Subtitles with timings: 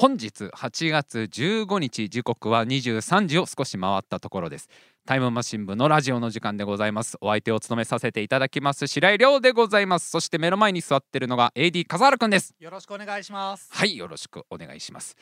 [0.00, 4.68] 本日8月15日時刻は23時を少し回ったところです。
[5.04, 7.16] タイムマシン部のラジオの時間でございます。
[7.20, 10.08] お相手を務めさせていただきます白井亮でございます。
[10.08, 12.54] そして目の前に座ってるのが AD 笠原くんです。
[12.60, 13.70] よろしくお願いします。
[13.72, 15.16] はいよろしくお願いします。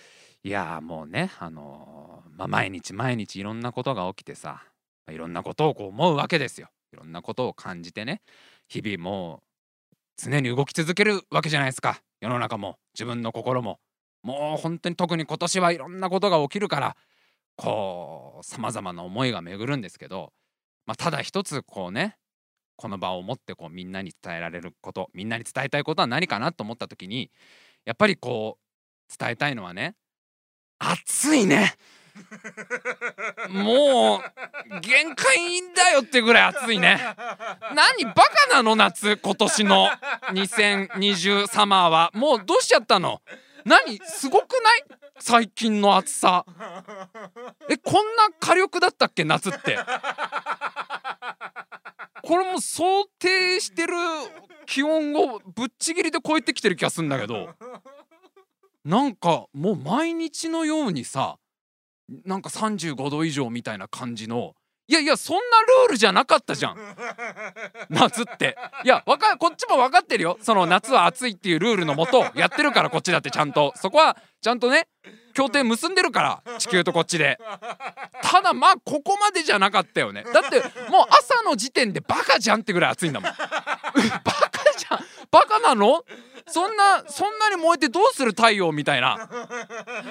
[0.45, 4.63] いやーもうねあのーまあ毎日毎日いろんなことが起きてさ
[5.11, 6.69] いろんなことをこう思うわけですよ。
[6.93, 8.21] いろんなことを感じてね
[8.69, 12.03] 日々もう常に動き続けるわけじゃないですか。
[12.21, 13.79] 世の中も自分の心も
[14.27, 16.97] もう本当に特に今年はいろんなことが起きるから
[17.55, 20.33] こうさまざまな思いが巡るんですけど、
[20.85, 22.17] まあ、ただ一つこうね
[22.75, 27.31] この場を持ってこうみんなに伝えられることみんなに伝えたいことは何かなと思った時に
[27.85, 29.95] やっぱりこう伝えたいのはね
[30.81, 31.75] 暑いね。
[33.49, 35.37] もう限界
[35.75, 36.99] だよってぐらい暑いね。
[37.75, 39.89] 何バカなの夏今年の
[40.33, 42.11] 2020サマーは。
[42.15, 43.23] もうどうしちゃったの？
[43.67, 44.01] 何？
[44.05, 44.85] すごくない？
[45.19, 46.47] 最近の暑さ。
[47.69, 49.25] えこんな火力だったっけ？
[49.25, 49.77] 夏って。
[52.23, 53.93] これも想定してる
[54.67, 57.51] 気温をぶっちぎりで超えてきてる気がするんだけど。
[58.85, 61.39] なんかもう毎日のようにさ
[62.25, 64.55] なんか35度以上みたいな感じの
[64.89, 65.43] いやいやそんな
[65.83, 66.77] ルールじゃなかったじゃん。
[67.91, 68.57] 夏って。
[68.85, 70.39] いやわかこっちも分かってるよ。
[70.41, 73.73] その夏は暑いっていうルールのもとやってるからこっちだってちゃんと。
[73.77, 74.89] そこはちゃんとね
[75.35, 77.39] 協定結んでるから地球とこっちで。
[78.23, 80.25] ただまあここまでじゃなかったよね。
[80.33, 83.31] だってもう朝の時点でバカじゃんってぐらい暑いんだもん。
[83.35, 84.99] バカじゃん。
[85.33, 86.05] バカなの？
[86.47, 89.29] そんなそんなに燃えてどうする太陽みたいな。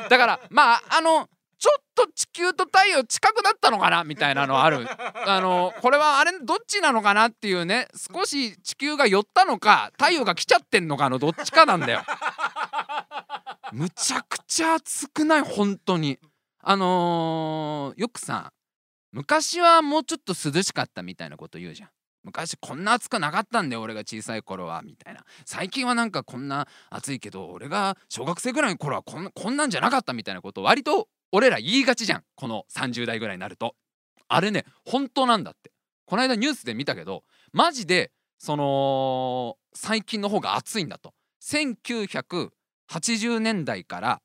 [0.10, 1.30] だからまああの
[1.66, 4.04] ちょっと地球と太陽近くなったのかな？
[4.04, 4.86] みたいなのある。
[5.26, 12.04] あのこれはあれどっちなのかなっていうね少し地球が寄ったのか太陽が来ちゃってんのかのどっちかなんだよ。
[13.74, 15.42] むちゃくちゃ暑くない？
[15.42, 16.20] 本当に。
[16.60, 18.52] あのーよくさ
[19.12, 21.90] 昔はもうちょっと涼しかったみたいなこと言うじゃん。
[22.24, 24.84] 昔こんな暑くなかったんだよ俺が小さい頃は。
[24.84, 25.22] みたいな。
[25.46, 33.76] 最近はなんかこんな暑いけど俺が小学生ぐらいの頃はこんこんなんじゃなかったみたいなことを割と俺ら言いがちじゃんこの30代ぐらいになると。
[34.30, 35.74] あれね本当なんだって。
[36.06, 41.14] この間ニュースで見たけどマジでその最近の方が暑いんだと。
[41.44, 44.22] 1980年代から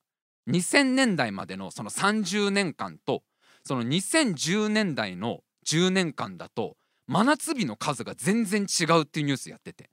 [0.48, 3.25] 2000年代までのその30年間と
[3.65, 6.77] その2010年代の10年間だと
[7.09, 9.91] 真夏日の数が全然違うっていうニュースやってて。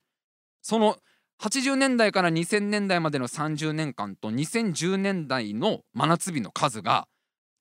[0.61, 0.97] その
[1.42, 7.08] 80年代から2000年代までの30年間と2010年代の真夏日の数が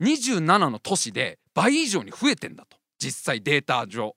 [0.03, 2.77] 27の都市で倍以上に増えてんだと。
[2.99, 4.17] 実際データ上。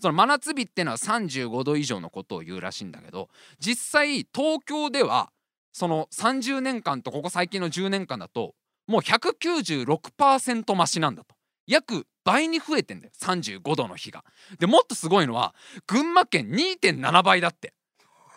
[0.00, 3.28] その真夏日ってのは35度以上のことを言うらしいんだけど
[3.58, 5.30] 実際東京では
[5.72, 8.54] その30年間とここ最近の10年間だと
[8.86, 11.34] もう196%増しなんだと。
[11.66, 13.12] 約倍に増えてんだよ。
[13.22, 14.24] 35度の日が。
[14.58, 15.54] でもっとすごいのは
[15.86, 17.74] 群馬県2.7倍だって。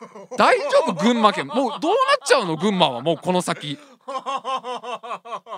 [0.37, 1.47] 大丈夫群馬県。
[1.47, 3.01] もうどうなっちゃうの群馬は。
[3.01, 3.77] もうこの先。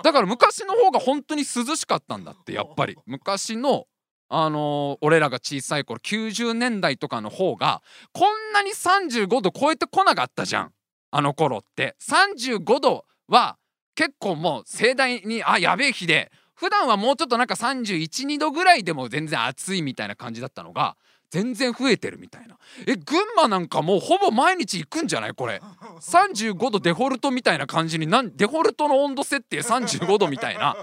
[0.02, 2.96] だから昔の方が本当に涼しかったんだってやっぱり。
[3.06, 3.86] 昔の
[4.28, 10.72] あのー俺らが小さい頃90年代とかの方がこんなに35度超えてこなかったじゃん。
[11.10, 11.96] あの頃って。
[12.02, 13.56] 35度は
[13.94, 16.30] 結構もう盛大にあやべえ日で。
[16.54, 20.96] 普段はもうちょっとなんか312度ぐらいでも全然暑いみたいな感じだったのが
[21.30, 22.56] 全然増えてるみたいな。
[22.86, 25.60] え群馬なんかもうほぼ毎日行くんじゃないこれ。
[26.00, 30.76] 35度デフォルトみたいな感じになんデフォルトの温度設定35度みたいな。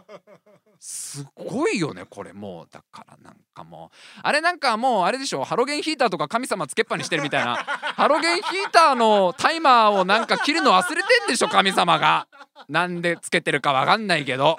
[0.86, 2.34] すごいよねこれ。
[2.34, 5.46] もうだからなんかもうあれなんかもうあれでしょ。
[5.46, 7.56] ハロゲンヒーターとか神様つけっぱにしてるみたいな。
[7.56, 12.28] ハロゲンヒーターのタイマーをなんか切るの忘れてんでしょ神様が。
[12.68, 14.58] なんでつけてるかわかんないけど。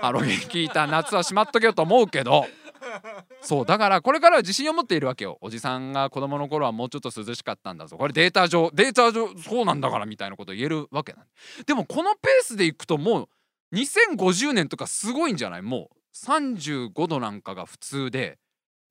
[0.00, 2.46] ハロゲンヒーター夏はしまっとけよと思うけど。
[3.42, 5.38] そうだからこれからは自信を持っているわけよ。
[5.40, 7.96] おじさんが子供の頃はもうちょっと涼しかったんだぞ。
[7.96, 11.26] これデータ上データ上そうなんだからみたいなこと言えるわけなん
[11.66, 11.74] で。
[11.74, 13.28] もこのペースでいくとも
[13.72, 15.62] う2050年とかすごいんじゃない？
[15.62, 15.96] もう
[16.26, 18.38] 35度なんかが普通で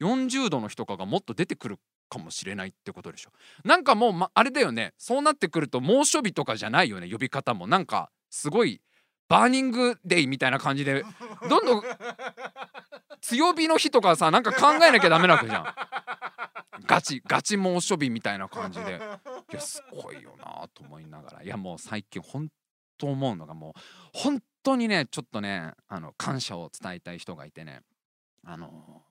[0.01, 1.79] 40度の日とかがもっと出てくる
[2.09, 3.31] かもしれないってことでしょ。
[3.63, 4.93] なんかもう、ま、あれだよね。
[4.97, 7.65] そうなってくると猛暑日とかじゃないよね呼び方も。
[7.67, 8.81] なんかすごい
[9.33, 11.03] burning day みたいな感じで
[11.49, 11.83] どんどん
[13.21, 15.65] 強火の日とかさなんか考えなきゃダメなわけじゃん。
[16.85, 19.01] ガチガチ猛暑日みたいな感じで。
[19.51, 21.43] いやすごいよなと思いながら。
[21.43, 22.49] いやもう最近本
[22.97, 23.73] 当思うのがもう
[24.13, 27.81] 本当にねちょっとねあの感謝を伝えたい人がいてね。
[28.45, 29.01] あの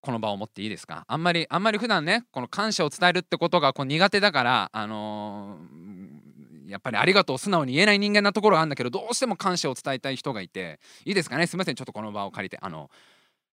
[0.00, 1.04] この場を持っていいですか？
[1.08, 6.13] あんまりあんまり普段ねこの感謝を伝えるってことがこう苦手だからあのー
[6.66, 11.46] やっぱりありがとう素直に言えない人間なところがあるんだけどどうしても感謝を伝えたい人がいていいですかね？
[11.46, 12.90] すいませんちょっとこの場を借りてあの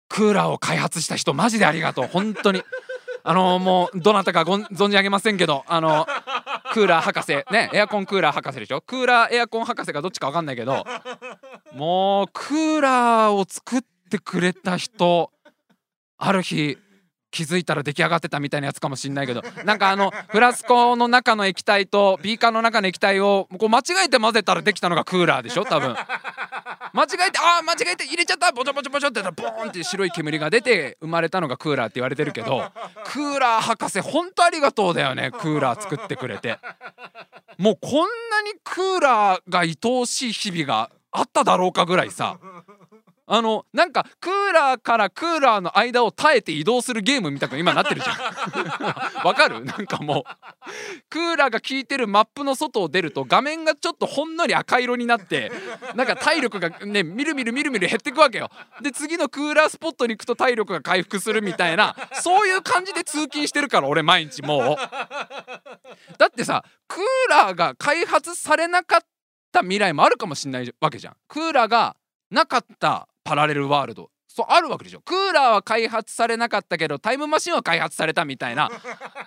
[0.09, 2.07] クーラーを開発した人マジでありがとう。
[2.07, 2.63] 本当に。
[3.25, 6.07] あのもうどなたかご存じ上げませんけどあの
[6.73, 7.45] クーラー博士。
[7.53, 8.81] ねエアコンクーラー博士でしょ？
[8.81, 10.85] クーラーエアコン博士がどっちか分かんないけど
[11.75, 15.31] もうクーラーを作ってくれた人
[16.17, 16.79] ある日
[17.31, 25.95] 気づいたら出来上がってたみたいなやつかもしんないけどなんかあのフラスコの中の液体とビーカーの中の液体をこう間違えて混ぜたらできたのがクーラーでしょ多分。
[26.95, 32.73] 間違えてああ間違えて入れちゃったボチョボチョボチョってボーンって白い煙が出て生まれたのがクーラーって言われてるけど
[33.05, 36.59] クーラー博士ほんとありがとうだよねクーラー作ってくれて。
[37.59, 37.93] もうこん
[38.31, 42.39] なにクーラーが愛おしい日々があっただろうかぐらいさ。
[43.31, 48.17] あのなんかクーラーからクーラーの間を耐えて移動するゲームみたく今なってるじゃん。
[49.27, 49.63] わかる？
[49.65, 50.25] なんかもう。
[51.11, 55.53] クーラーが効いてるマップの外を出ると画面がちょっとほんのり赤色になって
[55.95, 58.51] なんか体力がねみるみるみるみる減ってくわけよ。
[58.81, 64.77] で次のクーラースポットに行くと体力が回復するみたいなそういう感じで通勤してるから俺毎日もう。
[66.17, 69.01] だってさクーラーが開発されなかっ
[69.53, 71.17] た未来もあるかもしんないわけじゃん。
[71.29, 71.95] クーラーが
[72.31, 74.11] なかったパラレルワールド。
[74.27, 75.03] そうあるわけでしょ。
[75.03, 78.71] クーラーは開発されなかったけどタイムマシンは開発されたみたいな。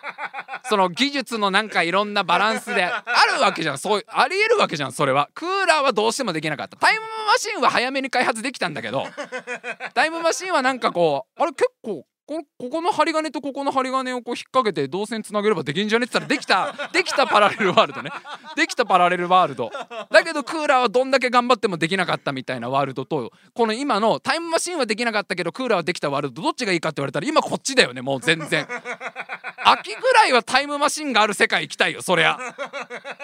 [0.68, 2.83] その技術のなんかいろんなバランスで。
[2.83, 3.03] あ
[3.36, 3.77] るわけじゃん。
[3.77, 5.30] そういうありえるわけじゃんそれは。
[5.36, 6.77] クーラーはどうしてもできなかった。
[6.77, 9.06] タイムマシンは早めに開発できたんだけど。
[9.94, 16.89] タイムマシンはなんかこうあれ結構こここの針金とここの針金をこう引っ掛けて導線つなげればできんじゃねって言ったらできた。
[16.94, 18.10] できたパラレルワールドね。
[18.56, 19.69] できたパラレルワールド。
[20.10, 28.66] だけどクーラーはどんだけ頑張ってもできなかったみたいなワールドとこの今のタイムマシンはできなかったけどクーラーはできたワールドどっちがいいかって言われたら今こっちだよねもう全然。
[29.66, 32.38] 秋ぐらいはタイムマシンがある世界行きたいよそりゃ。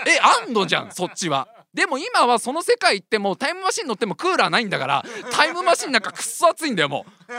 [0.06, 7.36] えあんのじゃんそっちはでも今はその世界行ってもタイムマシン乗ってもクーラーないんだから タイムマシンなんかくっそ暑いんだよもう。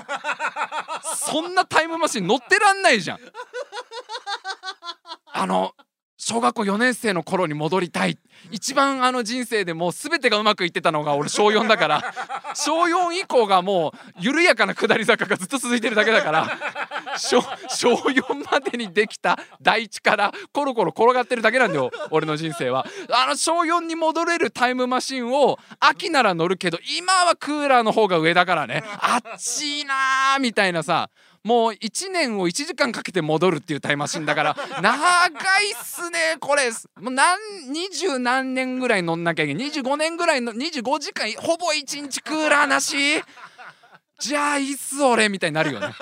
[1.16, 3.18] そんなタイムマシン乗ってらんないじゃん。
[5.32, 5.74] あの
[6.20, 8.18] 小学校4年生の頃に戻りたい。
[8.50, 12.14] 一番あの人生でもう全てがうまくいってたのが俺小4だから。
[12.54, 16.58] 小4以降がもう緩やかな下り坂がずっと続いてるだけだから。
[17.16, 19.38] 小小4までにできた。
[19.62, 21.92] 大地からコロコロ転がってるだけなんだよ。
[22.10, 22.84] 俺の人生は。
[23.10, 28.82] あの小4に戻れるタイムマシンを秋なら乗るけど今はクーラーの方が上だからね。
[28.98, 31.10] あっちいなーみたいなさ
[31.44, 35.26] もう1年を1時間かけて戻るっていうタイムマシンだから 長
[35.62, 36.70] いっすねこれ。
[37.00, 37.38] もう何
[37.70, 42.96] 二十何年ぐらい乗んなきゃいけない25年ぐらいの25時間ほぼ1日クーラーなし。
[44.20, 45.94] じゃあいいっす俺みたいになるよね。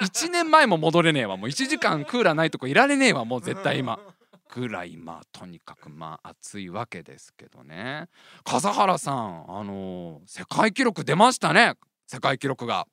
[0.00, 1.36] 1年前も戻れねえわ。
[1.36, 3.98] もう1時間クーラーないとこいられねえわもう絶対今。
[4.54, 8.08] ぐらいまあとにかくまあ暑いわけですけどね。
[8.44, 11.74] 笠原さんあのー、世界記録出ましたね。
[12.06, 12.86] 世界記録が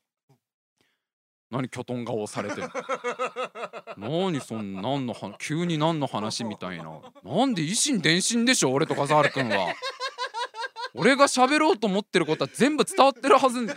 [1.51, 2.61] 何キョトン顔されて
[3.97, 6.85] 何そん何の急に何の話みたいな。
[7.23, 9.73] なんで維新伝心でしょ俺と笠原くんは。
[10.93, 13.67] 俺が喋ろうと思ってることは全部伝わってるはず維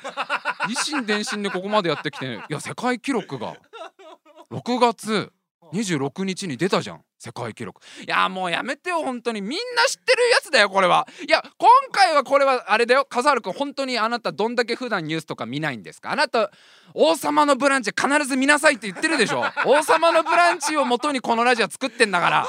[0.82, 3.56] 新伝心でここまでやってきていや世界記録が。
[4.51, 5.32] 6月
[5.74, 7.81] 26日に出たじゃん世界記録。
[8.06, 9.40] いやもうやめてよ本当に。
[9.40, 11.08] みんな知ってるやつだよこれは。
[11.26, 13.06] いや今回はこれはあれだよ。
[13.08, 16.12] 笠原君本当にあなたどんだけ普段ニュースとか見ないんですか。
[16.12, 16.50] あなた
[16.93, 19.43] 王様のブランチ必ず見なさいって言ってるでしょ。
[19.64, 22.46] 王様のブランチを元にこのラジオ作ってんだから。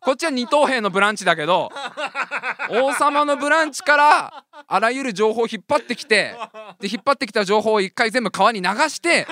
[0.00, 1.70] こっちは二等兵のブランチだけど
[2.70, 6.36] 王様のブランチからあらゆる情報を引っ張ってきて
[6.78, 9.26] で引っ張ってきた情報を一回全部川に流して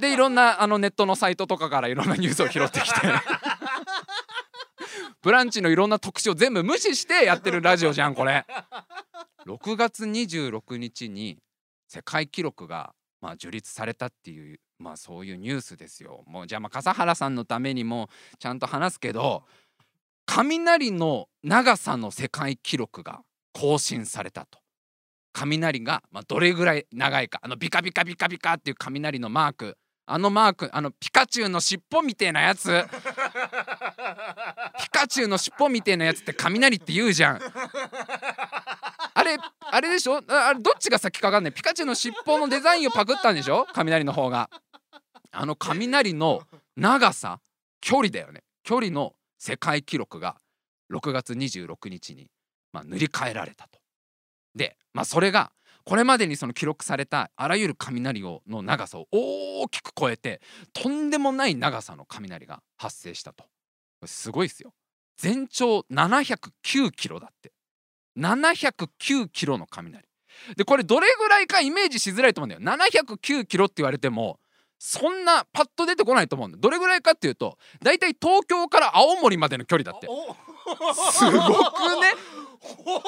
[0.00, 3.00] でいろんなあのネットのサイトとかからいろんなニュースを拾ってきて。
[5.20, 8.46] ブランチのいろんな特集を全部無視してやってるラジオじゃんこれ。
[9.46, 11.38] 6月26日に
[11.88, 16.22] 世界記録がまあ樹立されたっていうまあそういうニュースですよ。
[16.26, 18.08] もうじゃあまあ笠原さんのためにも
[18.38, 19.44] ちゃんと話すけど
[20.26, 23.22] 雷の長さの世界記録が
[23.52, 24.60] 更新されたと
[25.32, 27.38] 雷がまあどれぐらい長いか。
[27.42, 29.76] あのビカビカビカビカっていう雷のマーク。
[30.10, 32.84] あのマークあのピカチュウの尻尾みてえなやつ。
[34.80, 37.40] ピカチュウの尻尾みてえ なやつって雷って言うじゃん。
[39.14, 40.22] あれあれでしょ？
[40.28, 41.52] あれどっちが先かかんない。
[41.52, 43.66] ピカチュウの尻尾のデザインをパクったんでしょ？
[43.74, 44.48] 雷の方が。
[45.30, 46.42] あの雷の
[46.76, 47.40] 長さ
[47.80, 48.42] 距離だよね。
[48.62, 50.40] 距離の世界記録が
[50.90, 52.30] 6月26日に、
[52.72, 53.78] まあ、塗り替えられたと。
[54.58, 55.52] で、まあ、それが
[55.84, 60.42] これまでにその記録されたあらゆる雷をの長さを大きく超えて
[60.74, 63.46] とんでもない長さの雷が発生したと。
[64.04, 64.74] すごいですよ。
[65.16, 67.52] 全長709キロだって。
[68.18, 70.04] 709キロの雷。
[70.56, 72.78] でこれどれぐらいかイメージしづらいと思うんだよ。
[72.78, 74.38] 709キロって言われても
[74.78, 76.58] そんなパッと出てこないと思うんだ。
[76.58, 80.06] どれぐらいかっていうと大体東京から青森までの距離だって。
[80.06, 81.40] すごく
[82.02, 82.12] ね？
[82.60, 83.02] 東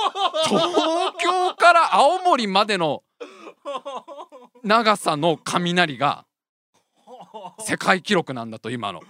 [1.19, 3.03] 京から青森までの
[4.63, 6.25] 長さの雷が
[7.61, 9.01] 世界記録なんだと今の。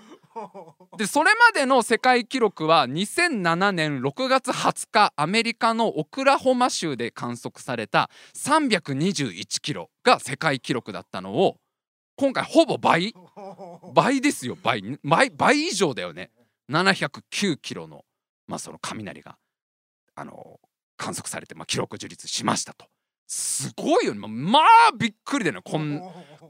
[0.96, 11.56] でそれまでの世界記録は2007年6月20日アメリカのオクラホマ州で観測された321キロが世界記録だったのを
[12.16, 13.12] 今回ほぼ倍
[13.92, 14.56] 倍ですよ。
[14.62, 16.30] 倍倍以上だよね。
[16.70, 18.04] 709キロの,、
[18.46, 19.36] まあその雷が。
[20.20, 20.60] あの
[20.98, 22.86] 観測されて、まあ、記録樹立しましたと。
[23.32, 24.26] すごいよね。
[24.26, 25.62] まあびっくりだよね。
[25.64, 26.02] こん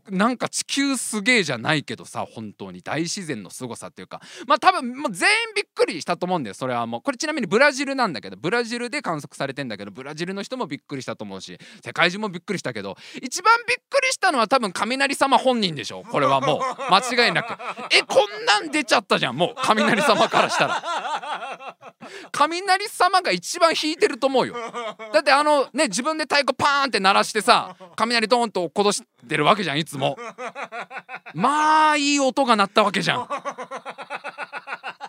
[0.09, 2.81] なんか地球すげえじゃないけどさ本当に。
[2.81, 4.23] 大自然の凄さっていうか。
[4.47, 6.55] まあ多分もう全員びっくりしたと思うんだよ。
[6.55, 7.03] それはもう。
[7.03, 16.03] これちなみにブラジルなんだけどブラジルで観測されてんだけどブラジルの人もびっくりしたと思うし世界中もびっくりしたけど一番びっくりしたのは多分雷様本人でしょ。
[16.11, 16.61] これはもう。
[16.91, 17.53] 間違いなく。
[17.95, 19.37] えこんなん出ちゃったじゃん。
[19.37, 21.77] もう雷様からしたら。
[22.33, 24.57] 雷様が一番引いてると思うよ。
[25.13, 30.17] だってあのね自分で太鼓パーンって鳴らしてさ雷ドーンと落っことしてるわけじゃんいつも。
[31.35, 33.29] まあいい音が鳴ったわけじゃん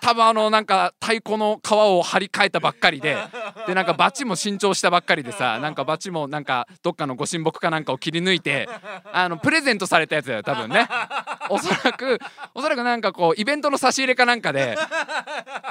[0.01, 3.17] 多分あのなんか太鼓の皮を張り替えたばっかりで
[3.67, 8.67] でなんかバチも新調したばっかりでさなんかバチもなんかどっかのご神木かなんかを切り抜いて
[9.13, 10.87] あのプレゼントされたやつだよ多分ね。
[11.49, 12.19] おそらく
[12.53, 14.77] おそらくなんかこうイベントの差し入れかなんかで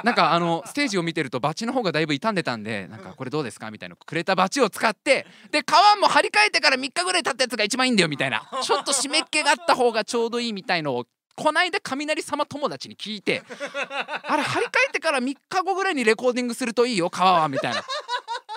[0.03, 8.43] なんかあのステージを見てるとバチの方がだいぶ傷んでたんでなんかこれどうですかみたいなくれたバチを使ってで皮も張り替えてから3日ぐらい経ったやつが一番いいんだよみたいな。
[8.61, 13.43] ちょっと湿っ気があった方がちょうどいいみたいのをこないだ雷様友達に聞いて
[14.23, 17.83] あれ張り替えてから3日後ぐらいにレコーディングするといいよ川はみたいな。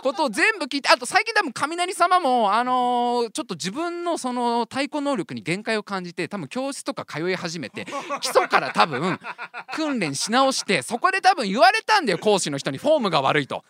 [0.04, 7.86] ことを全部聞いてあと最近多分雷様もあのー、ちょっと自分のその太鼓能力に限界を感じて多分教室とか通い始めて
[8.20, 9.18] 基礎から多分
[9.74, 13.64] 訓練し直してそこで多分言われたんだよ講師の人にフォームが悪いと。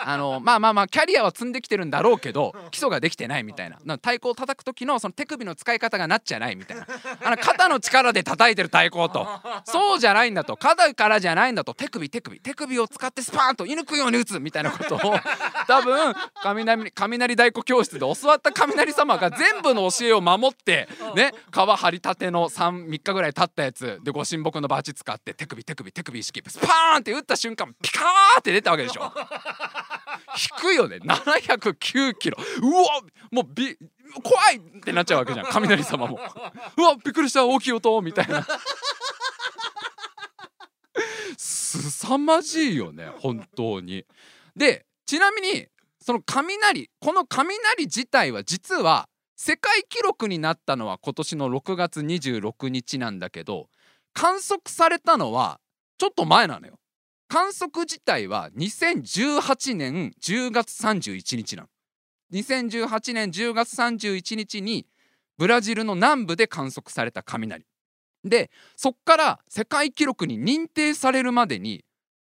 [0.00, 6.86] あのまあまあまあキャリアは積んできてるんだろうけど基礎ができてないみたいな太鼓を叩く時のその手首の使い方がなっちゃないみたいな。
[7.24, 9.26] あの肩の力で叩いてる太鼓と。
[9.64, 10.56] そうじゃないんだと。
[10.56, 11.74] 肩からじゃないんだと。
[11.74, 15.07] 手首手首手首を使ってスパーンと射抜くように打つみたいなことを
[15.66, 29.12] 多分雷雷太鼓教室で教わった雷様が全部の教えを守ってね皮張りたての 3, 3日ぐらい経ったやつでご神木のバチ使って手首手首手首意識スパーンって打った瞬間ピカーって出たわけでしょ。
[30.36, 30.96] 低いよね。
[30.96, 32.38] 709キロ。
[32.62, 33.00] うわ
[33.30, 33.76] もうび
[34.22, 36.18] 怖いってなっちゃうわけじゃん雷様も。
[36.76, 38.46] うわびっくりした大きい音みたいな。
[41.36, 44.04] すさまじいよね本当に。
[44.56, 45.66] でちなみに
[46.02, 53.68] その雷この雷自体は実は世界記録になったのは今年の6月26日なんだけど
[54.12, 55.60] 観測されたのは
[55.96, 56.74] ちょっと前なのよ。
[57.26, 61.68] 観測自体は2018年10月31日なの。
[62.34, 64.84] 2018年10月31日に
[65.38, 67.64] ブラジルの南部で観測された雷。
[68.24, 71.82] でそっから世界記録に認定されるまでに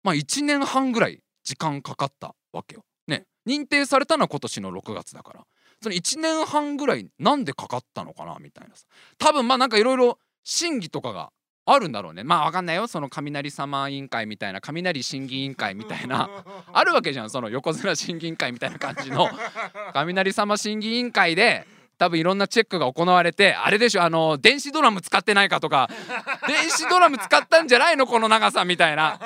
[0.05, 2.37] まあ1年半ぐらい時間かかった。
[2.52, 2.85] わけよ。
[3.07, 3.25] ね。
[3.47, 5.45] 認定されたのは今年の6月だから。
[5.83, 8.85] その1年半ぐらいなんでかかったのかなみたいなさ。
[9.19, 11.31] 多分まあなんかいろいろ審議とかが
[11.67, 12.25] あるんだろうね。
[12.25, 12.87] まあわかんないよ。
[12.87, 17.31] その雷様委員会みたいな雷審議委員会みたいなあるわけじゃん。
[17.31, 19.28] その横綱審議委員会みたいな感じの
[19.93, 21.67] 雷様審議委員会で
[21.99, 25.90] 多分いろんなチェックが行われてあれでしょあの電子ドラム使ってないかとか
[26.47, 29.19] 電子ドラム使ったんじゃないのこの長さみたいな。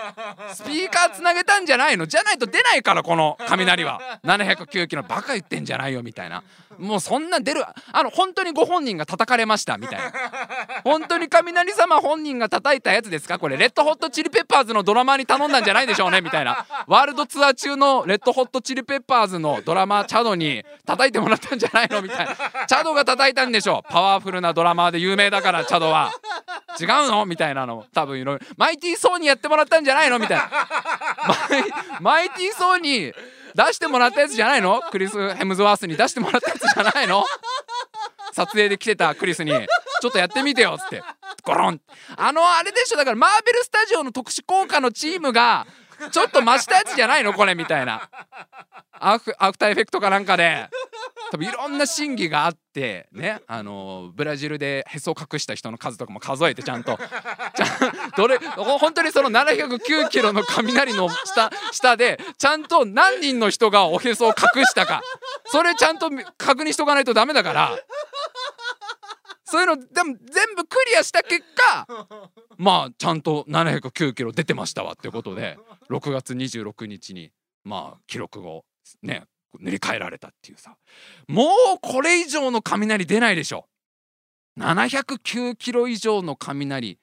[0.54, 4.00] スピーカーつなげたんじゃないのじゃないと出ないからこの雷は。
[4.24, 6.42] 709キロバカ言ってんじゃないよみたいな。
[6.78, 10.12] もうそんな出るあの本当にご本人が叩かれましたみたいな。
[10.84, 13.38] 本当に雷様本人が叩いたやつですか？
[13.38, 16.64] これレッドホットチリペッパーズのドラマーに頼んだんじゃないでしょうねみたいな。
[16.86, 22.36] ワールドツアー中のレッドホットチリペッパーズのドラマーチャドに叩いてもらったんじゃないのみたいな
[22.68, 26.12] チャドが叩いたんでしょパワフルなドラマーで有名だからチャドは。
[26.80, 27.26] 違うの？
[27.26, 27.84] みたいなの。
[27.92, 28.46] 多分いろいろ。
[28.56, 30.18] マイティー・ソーにやってもらったんじゃないの？
[30.18, 30.50] みたいな。
[32.00, 33.12] マイティー・ソーに
[33.54, 34.80] 出してもらったやつじゃないの？
[34.90, 37.24] クリス・ヘムズワースに出してもらったやつじゃないの？
[38.32, 39.50] 撮影で来てたクリスに
[40.00, 41.02] 「ちょっとやってみてよ」っつって。
[41.44, 41.80] ゴロン。
[42.16, 42.96] あのあれでしょ？
[42.96, 45.66] だからマーベルスタジオの特殊効果のチームが
[46.10, 47.32] ちょっと増したやつじゃないの？
[47.32, 48.08] これみたいな。
[49.04, 50.68] アフアフターエフェクトかなんかで。
[51.30, 56.98] 多分いろんな審議があってねあのブラジルでへそを隠した人の数とかも数えてちゃんと。
[56.98, 57.66] ちゃ
[58.16, 65.02] どれ本当にその709キロの雷の下下でちゃんと何人の人がおへそを隠したか。
[65.46, 67.78] それちゃんと確認しとかないとダメだから。
[69.52, 71.86] そういうのでも全部クリアした結果
[72.56, 75.58] まあちゃんと709キロ出てましたわっていうことで
[75.90, 77.30] 6月26日に
[77.62, 78.64] まあ記録を
[79.02, 79.24] ね
[79.60, 80.78] 塗り替えられたっていうさ。
[81.28, 83.68] もうこれ以上の雷出ないでしょ。
[84.58, 86.98] 709キロ以上の雷。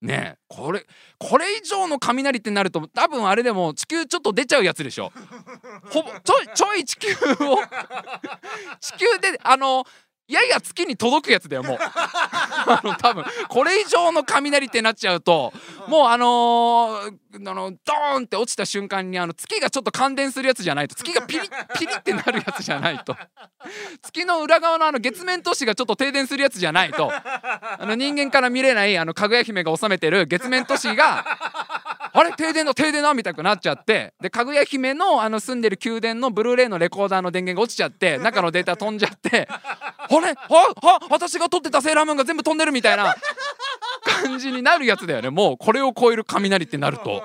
[0.00, 0.86] ねこれ
[1.18, 5.12] これ以上の雷ってなると多分あれでも地球ちょっと出ちゃうやつでしょ。
[5.90, 7.58] ほぼちょいちょい地球を
[8.80, 9.84] 地球であの
[10.30, 11.78] やや月に届くやつだよもう。
[11.82, 15.52] あの多分これ以上の雷ってなっちゃうと
[15.88, 23.16] もうあのー、あのドーンって落ちた瞬間にあの月がちょっと感電するやつじゃないと月がピリッ ピリってなるやつじゃないと。
[24.02, 27.12] 月の裏側のあの月面都市がちょっと停電するやつじゃないと。
[27.12, 31.24] あの人間から見れないあのかぐや姫が治めてる月面都市が
[32.12, 34.14] あれ停電だ停電だみたいになっちゃって。
[34.20, 39.48] でかぐや姫のあの住んでる宮殿のブルーレイのレコーダーの電源が落ちちゃって中のデータ飛んじゃって。
[39.50, 43.14] あれああ私が撮ってたセーラームーンが全部飛んでるみたいな
[44.02, 45.30] 感じになるやつだよね。
[45.30, 47.22] もうこれを超える雷ってなると。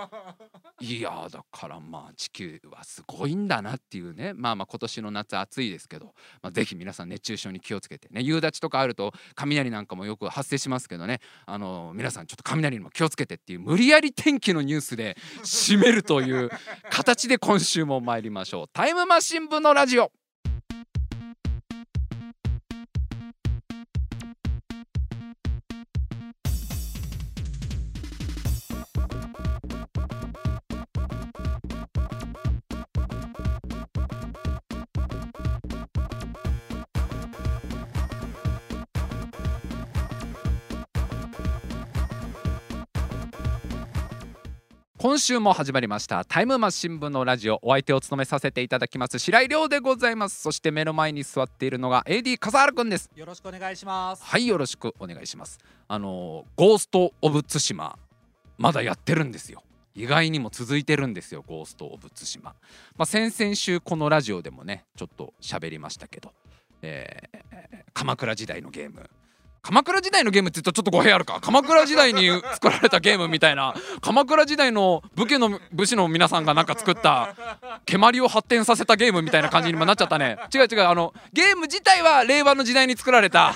[0.82, 4.34] いやだからまあ地球はすごいんだなっていうね。
[4.34, 8.22] まあまあ今年の夏暑いですけど、まあ、ぜひ皆さん熱中症に気をつけてね。
[8.22, 11.22] 夕立とかあると雷なんかもよく発生しますけどね。
[11.46, 16.50] あの皆さんちょっと雷にも気をつけてっていう無理やり天気のニュースで締めるという
[16.90, 18.68] 形で今週も参りましょう。
[18.74, 20.12] タイムマシン部のラジオ。
[45.06, 46.26] 今週も始まりました。
[46.26, 47.60] タイムマシン部のラジオ。
[47.62, 49.20] お相手を務めさせていただきます。
[49.20, 50.42] 白井亮でございます。
[50.42, 53.12] そして目の前に座っているのが AD 笠原くんです。
[53.16, 54.24] よろしくお願いします。
[54.26, 55.60] はいよろしくお願いします。
[55.88, 58.00] あのゴーストオブツシマ
[58.58, 59.62] まだやってるんですよ。
[59.94, 62.56] 意外にも続いてるんですよゴーストオブツシマ。
[62.98, 66.32] まあ、先々週このラジオでもねちょっと喋りましたけど、
[66.82, 69.08] えー、鎌倉時代のゲーム
[69.66, 71.40] 鎌倉時代のゲームって言うとちょっと語弊あるか。
[71.42, 73.74] 鎌倉時代に作られたゲームみたいな。
[74.00, 77.36] 鎌倉時代の武家の武士の皆さんがなんか作った。
[77.88, 80.38] 蹴鞠を発展させたゲームみたいな感じにもなっちゃったね。
[80.54, 80.82] 違う違う。
[80.88, 83.56] あのゲーム自体は令和の時代に作られた。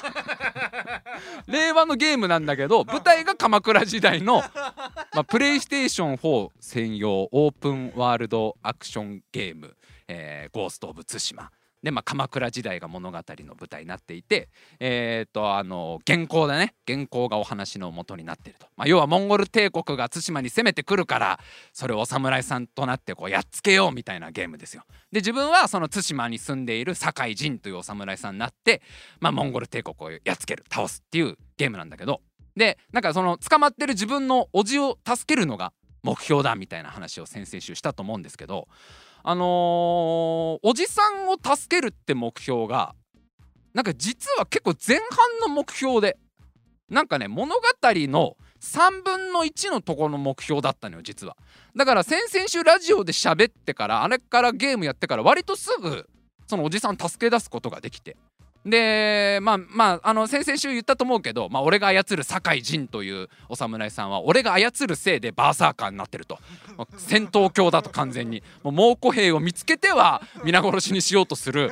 [1.46, 9.76] 令和のゲームなんだけど舞台が鎌倉時代の、まあ、プレイステーション4専用オープンワールドアクションゲーム
[10.08, 11.52] 「えー、ゴースト・オブ・ツシマ」
[11.84, 21.40] で、まあ、鎌倉時代が物語の舞台になっていて、えー、とあの原稿だね原稿がお話の元になっていると、まあ、要はモンゴル帝国が対馬に攻めてくるから
[21.74, 24.84] それをお侍さんとなってこうやっつけようみたいなゲームですよ。
[25.12, 28.82] で自分はその対馬に住んでいる酒井仁というお侍さんになって、
[29.20, 32.22] まあ、モンゴル帝国をやっつける倒すっていうゲームなんだけど
[32.56, 38.68] でなんかその捕まってる自分の叔父を助けるのが目標だみたいな話を先々週したと思うんですけど
[39.24, 42.96] あのー、おじさんを助けるって目標が
[43.74, 46.18] なんか実は結構前半の目標で
[46.90, 51.38] なんかね物語の3分の1のところの目標だったのよ実は。
[51.76, 56.10] だから先々週ラジオで喋ってからあれからゲームやってから割とすぐ
[56.48, 58.18] そのおじさん助け出すことができて。
[58.66, 66.40] でまあまああの先々週言ったと思うけど、まあ、俺が操る酒井仁というお侍さんは俺が操るせいでバーサーカーになってると。
[66.98, 68.44] 戦闘狂だと完全に。
[68.64, 71.72] もう猛虎兵を見つけては皆殺しにしようとする。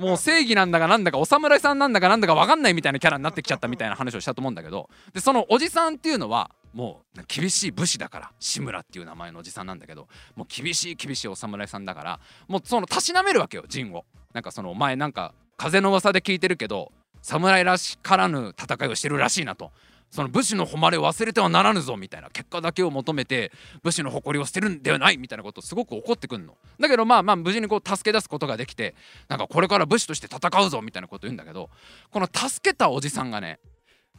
[0.00, 4.90] もう正義なんだかなんだかお侍さんなんだかなんだか分かんないみたいなキャラになってきちゃったみたいな話をしたと思うんだけど。
[5.12, 14.04] でそのおじさんっていうのはもう厳しい武士だから志村っていう名前のおじさんなんだけどもう厳しい厳しいお侍さんだからもうそのたしなめるわけよ陣を。
[14.32, 19.72] なんかその前なんか風の噂で聞いてるけど侍らしからぬ戦いをしてるらしいなと。
[20.10, 23.50] その武士の誉れを忘れてはならぬぞみたいな結果だけを求めて
[23.82, 26.56] 武士の誇りを捨てるんではないみたいなことすごく怒ってくんの。
[26.78, 28.94] だけどまあまあ無事にこう助け出すことができて
[29.28, 31.68] なんかこれから武士として戦うぞみたいなこと言うんだけど
[32.12, 33.58] この助けたおじさんがね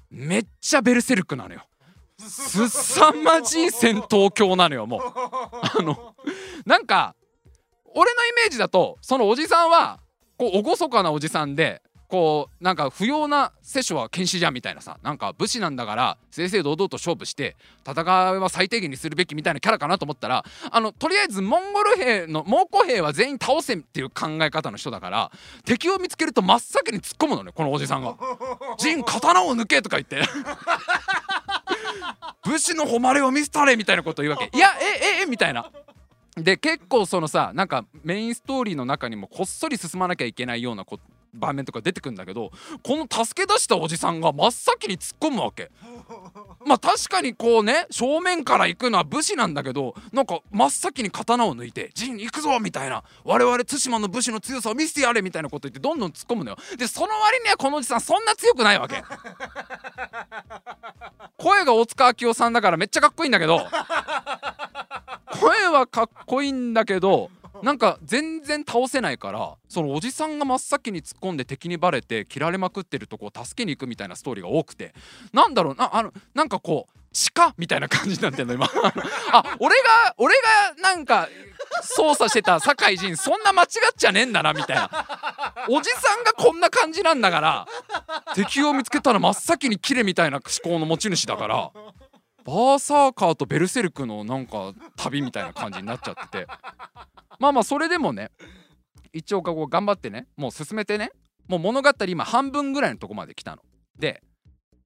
[0.10, 1.66] めっちゃベルセルクなのよ。
[2.18, 5.02] すさまじい戦闘狂なのよもう。
[5.80, 6.14] あの
[6.66, 7.16] なんか
[7.86, 10.02] 俺のイメージだとそのおじさんは
[10.38, 18.06] こう厳かなおじさんでこうなんか不要な聖書は剣士じゃんみたいなさなんか武士なんだから正々堂々と勝負して戦い
[18.38, 25.32] は最低限にするべきみたいなキャラかなと思ったらあのとりあえずモンゴル兵の蒙古兵は全員倒せっていう考え方の人だから
[25.66, 28.16] 敵を見つけると真っ先に突っ込むのねこのおじさんが
[28.78, 30.22] 「陣刀を抜け!」とか言って
[32.46, 35.72] 武士の誉れを見せたれみたいなこと言うわけ「いやえええみたいな。
[36.38, 41.00] で結構そのさなんかメインストーリーの中にもこっそり進まなきゃいけないようなこ
[41.34, 42.52] 場面とか出てくんだけど
[42.84, 45.72] この助け出したおじさんが真っ先に突っ込むわけ。
[46.66, 56.58] まあ確かにこうね正面から行くのは武士なんだけどなんか真っ先に刀を抜いて「陣行くぞ!」みたいな「我々対馬の武士の強さを見せてやれ!」みたいなこと言ってどんどん突っ込むのよ。
[56.78, 59.04] でその割にはこのおじさんそんな強くないわけ。
[61.38, 63.68] 声が大塚明夫さんだからめっちゃかっこいいんだけど
[65.40, 67.30] 声はかっこいいんだけど
[67.64, 74.94] なんか全然倒せないからそのおじさんが真っ先に突っ込んで敵にバレて切られまくってるとこを助けに行くみたいなストーリーが多くて
[75.34, 77.00] なんだろうなあのなんかこう
[77.34, 78.66] 鹿みたいな感じになってんの今。
[79.32, 80.42] あ俺が俺が
[80.82, 81.30] なんか
[81.82, 83.68] 操作してた酒井仁そんな間違っ
[83.98, 84.90] ちゃねえんだなみたいな。
[85.70, 87.68] おじさんがこんな感じなんだから
[88.36, 91.72] 敵を見つけたら真っ先に切れみたいな思考の持ち主だから
[92.46, 96.48] バーサーカーとベルセルクのなんか旅みたいな感じになっちゃってて
[97.40, 98.30] まあまあそれでもね
[99.14, 101.12] 一応こう頑張ってねもう進めてね
[101.48, 103.64] もう物語今半分ぐらいのとこまで来たの。
[103.98, 104.22] で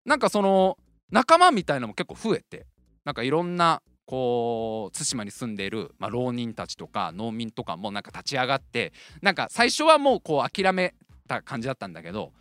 [0.06, 0.78] なんかその
[1.12, 2.66] 仲間みたいなのも結構増えて
[3.04, 10.96] なんかいろんなこう対馬に住んでいる、まあ、浪人たちとか農民とかもなんか立ち上がってなんか最初はもうこう諦め
[11.28, 12.32] た感じだったんだけど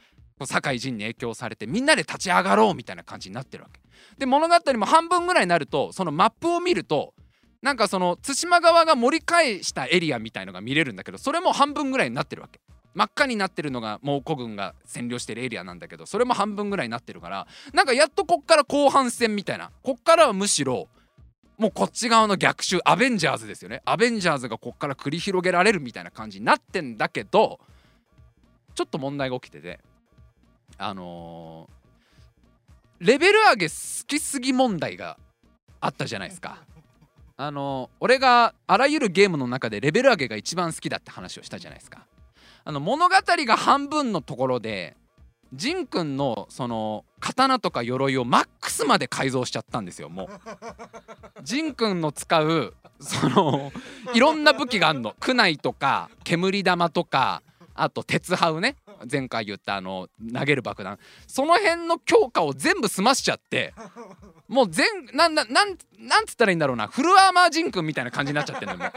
[0.46, 3.80] 酒井陣に影響されてみんなで立ち上がろうみたいな感じになってるわけ。
[4.18, 7.14] で物語も半分ぐらいになるとそのマップを見ると
[7.62, 12.60] なんかその対馬側が盛り返したエリアみたいのが見れるんだけどそれも半分ぐらいになってるわけ。
[12.94, 20.88] 真っ赤になってるのが蒙古軍が占領してるエリアなんだけどそれも半分ぐらいになってるからなんかやっとこっから後半戦みたいなこっからはむしろ
[21.58, 27.60] もうこっち側の逆襲アベンジャーズですよねアベンジャーズがこっから繰り広げられるみたいな感じになってんだけど
[28.74, 29.78] ちょっと問題が起きてて
[30.78, 33.74] あのー、レベル上げ好
[34.06, 35.18] きすぎ問題が
[35.80, 36.62] あったじゃないですか。
[37.36, 42.06] あのー、俺があらゆるゲームの中でレベル上げが一番好きだって話をしたじゃないですか。
[42.64, 44.96] あの物語が半分のところで
[45.54, 50.28] ジンくんのその刀とか鎧をマックスまで改造しちゃったんですよもう。
[51.42, 53.72] ジンくんの使うその
[54.14, 55.14] いろんな武器があるの。
[55.18, 57.42] クナイとか煙玉とか
[57.74, 58.76] あと鉄ハウね
[59.10, 60.98] 前回言ったあの投げる爆弾。
[61.26, 63.74] その辺の強化を全部済ましちゃって
[64.48, 65.76] もう全なんなんなん
[66.26, 66.88] つったらいいんだろうな。
[66.88, 68.92] フルアーマージンくんみたいな感じになっちゃってるのよ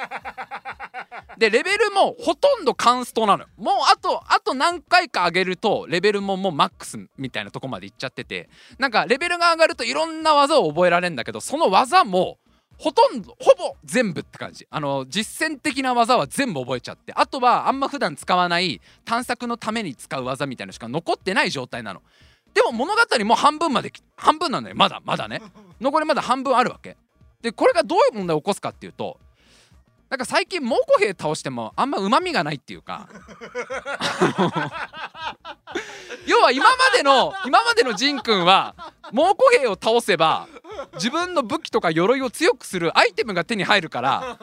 [1.37, 8.47] でレベルもほとんどカンストなのもうあとあと何回か上げるとレベルももうマックスみたいなとこまでいっちゃってて。
[8.77, 12.37] なんかレベルが上がるといろんな技を覚えられるんだけどその技も
[12.81, 14.65] ほとんどほぼ全部って感じ。
[14.71, 17.13] あの実践的な技は全部覚えちゃって。
[17.15, 22.01] あとはあんま普段使わない探索のために使う技みたいなしか残ってない状態なの。
[22.55, 24.75] でも物語も半分まで半分なんだよ。
[24.75, 25.43] まだまだね。
[25.79, 26.97] 残りまだ半分あるわけ。
[27.43, 29.19] でこれがどういう問題を起こすかっていうと
[30.09, 33.07] なんか最近蒙古兵倒してもあんまうまみがないっていうか。
[36.27, 38.75] 要は今までの今までの仁君は
[39.11, 40.47] 蒙古兵を倒せば
[40.93, 44.37] 自分の武器とか鎧を強くするアイテムが手に入るから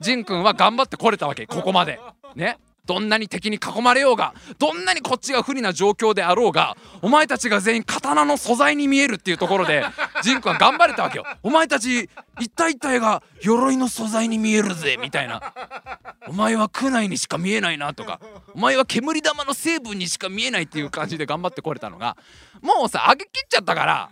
[0.00, 2.00] 仁君は頑張ってこれたわけここまで。
[2.34, 2.58] ね。
[2.86, 9.84] どんなに敵に囲まれようがどんなにこっちが不利な状況であろうがお前たちが全員刀の素材に見えるっていうところで
[10.22, 11.24] ジンクは頑張れたわけよ。
[11.42, 12.08] お前たち
[12.40, 15.54] 一体一体が鎧の素材に見えるぜみたいな。
[16.26, 18.20] お前は区内にしか見えないなとか。
[18.54, 22.16] お前は煙玉の成分にしか見えないっていう感じで頑張ってこれたのが
[22.62, 24.10] もうさ上げきっちゃったから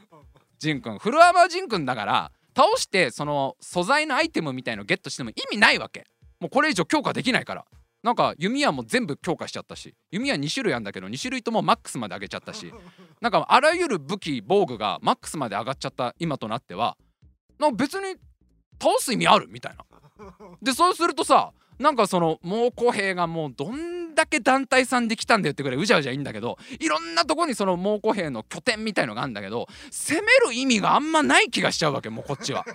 [0.58, 6.06] ジンくんフルアーマージンくんだから倒してその素材のアイテムみたいのゲットしても意味ないわけ。
[6.40, 7.64] もうこれ以上強化できないから。
[8.02, 12.72] なんか弓矢も全部強化しちゃったし弓矢2種類あるんだけど2種類ともマックスまで上げちゃったし
[13.20, 16.96] なんかあらゆる武器防具がマックスまで上がっちゃった今となっては
[17.58, 18.16] なんか別に
[18.80, 19.84] 倒す意味あるみたいな。
[20.60, 32.64] でそうするとさなんかその猛虎兵がもうどんだけ団体さんで来たんだよってぐらいうじゃうじゃいいんだけどいろんなとこにその猛虎兵の拠点みたいのがあるんだけど攻める意味があんまない気がしちゃうわけもうこっちは。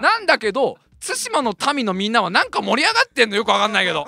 [0.00, 4.06] なんだけど対馬の民のみんなはなんか盛り上がってんのよくわかんないけど。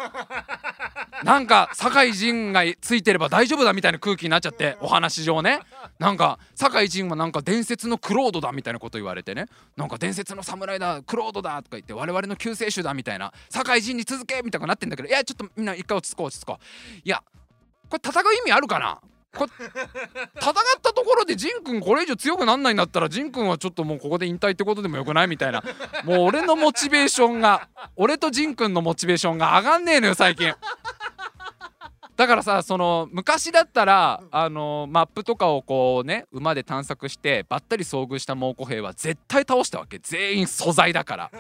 [1.25, 5.61] なんか酒井仁がついてれば大丈夫だみたいな空気になっちゃってお話上ね。
[5.99, 9.47] なんか酒井仁はなんか伝説のクロードだみたいなこと言われてね。
[9.77, 13.33] なんか伝説の侍だクロードだとか言って我々の救世主だみたいな。
[13.49, 16.65] 酒井仁に続けみたいになってんだけどいやちょっとみんな一回落ち着こう落ち着こう。
[17.05, 17.23] いや
[17.89, 19.01] これ戦う意味あるかな？
[19.35, 25.63] こ戦ったところでジン君これ以上強くなんないんだったらジン君はちょっともうここで引退ってことでもよくないみたいな
[26.05, 30.55] もう俺のモチベーションが俺とジン君のモチベーションが上がんねえのよ最近。
[32.17, 39.99] だからさその昔だったらあのマップとかをこうね馬で探索してばったり遭遇した猛虎兵は絶対倒したわけ。
[39.99, 41.31] 全員素材だから。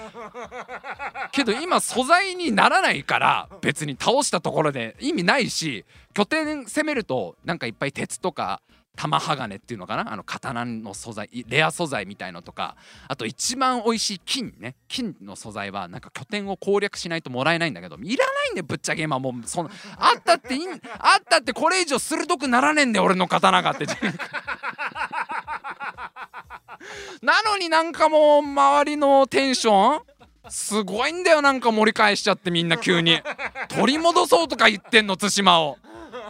[1.30, 8.60] けど今素材にならないから別に倒したところで意味ないし拠点攻めるとなんかいっぱい鉄とか
[8.96, 10.12] 玉鋼っていうのかな？
[10.12, 12.76] あの刀の素材レア素材みたいのとか
[13.08, 14.76] あと一番美味しい金ね。
[14.88, 19.34] 金の素材はなんか拠点を攻略しないともらえないんだけどいらないんだよぶっちゃけ今もう。
[19.46, 20.66] そのあったっていい
[20.98, 23.86] あったってこれ以上鋭くならねえんだよ俺の刀がって。
[27.22, 30.02] なのになんかもう周りのテンション？
[30.48, 33.20] すごいんだよなんか盛り返しちゃってみんな急に。
[33.68, 35.78] 取り戻そうとか言ってんの対馬を。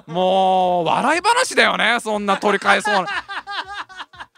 [0.07, 3.07] もう笑い話だよねそんな取り返そうな。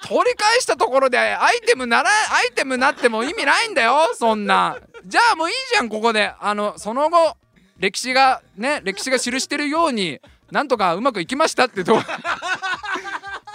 [0.07, 4.79] 取り返したところでアイテムならアイテムなっても意味ないんだよそんな。
[5.05, 6.33] じゃあもういいじゃんここで。
[6.40, 7.37] あのその後
[7.79, 11.99] 歴史がね歴史が記してるようになんとかうまくいきましたってと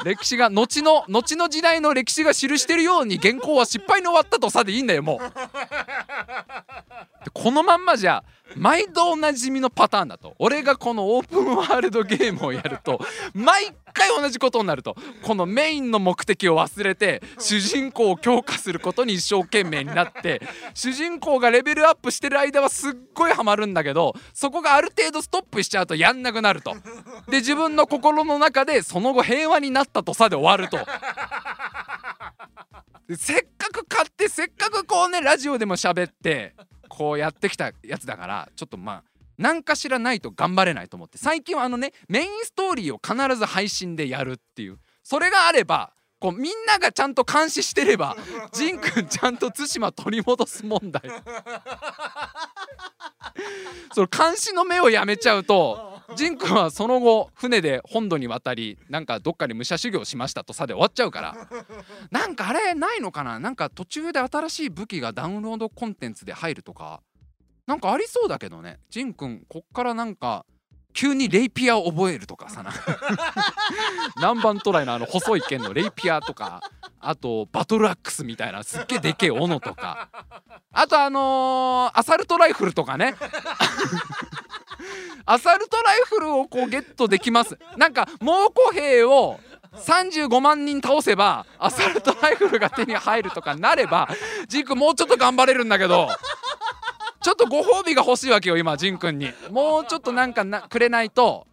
[0.04, 5.32] 歴史が後の後の時代の歴史が記してるように原稿は失敗に終わったとさでいいんだよもう。
[7.34, 8.24] このまんまじゃ
[8.56, 10.36] 毎度おなじみのパターンだと。
[10.40, 13.00] 俺がこのオープンワールドゲームをやると
[13.34, 14.96] 毎回同じことになると。
[15.22, 20.42] このメインの目的を忘れて主人公を強化することに一生懸命になって
[20.74, 26.76] 主人公がレベルアップしてる間はすっごいハマるんだけどそこがある程度ストップしちゃうとやんなくなると。
[27.30, 30.78] で自分の心の中でその後平和になったとさで終わると。
[33.16, 36.56] せっかく買ってせっかくこうねラジオでも喋って
[36.92, 39.04] こうやってきたやつだからちょっとまあ
[39.38, 41.18] 何かしらないと頑張れないと思って。
[41.18, 44.78] 最近はあのねメインストーリーを必ず配信でやるっていう。
[45.02, 48.16] それがあればこうみんながちゃんと監視してれば
[48.54, 51.02] ジンくんちゃんと対馬取り戻す問題。
[53.94, 61.36] その監視の目をやめちゃうと ジンくんはその後船で本土に渡りなんかどっかで武者修行しましたとさで終わっちゃうから。
[62.12, 63.40] なんかあれないのかな？
[63.40, 67.02] なんか途中で新しい武器がダウンロードコンテンツで入るとか。
[67.66, 68.80] なんかありそうだけどね。
[68.90, 70.46] ジンくんこっからなんか
[70.94, 72.64] 急にレイピアを覚えるとかさ。
[72.64, 72.72] な
[74.18, 76.62] 南蛮トライのあの細い剣のレイピアとか。
[77.00, 80.10] あとバトルアックスみたいなすっげえでけえ斧とか。
[80.72, 83.16] あとあのー、アサルトライフルとかね。
[85.26, 87.58] アサルトライフルをこうゲットできます。
[87.78, 89.40] なんか猛虎兵を
[89.76, 94.10] 35万人倒せばアサルトライフルが手に入るとかなれば
[94.48, 96.10] ジークもうちょっと頑張れるんだけど。
[97.22, 99.32] ちょっとご褒美が欲しいわけよ今ジンくんに。
[99.52, 101.46] もうちょっとなんかなくれないと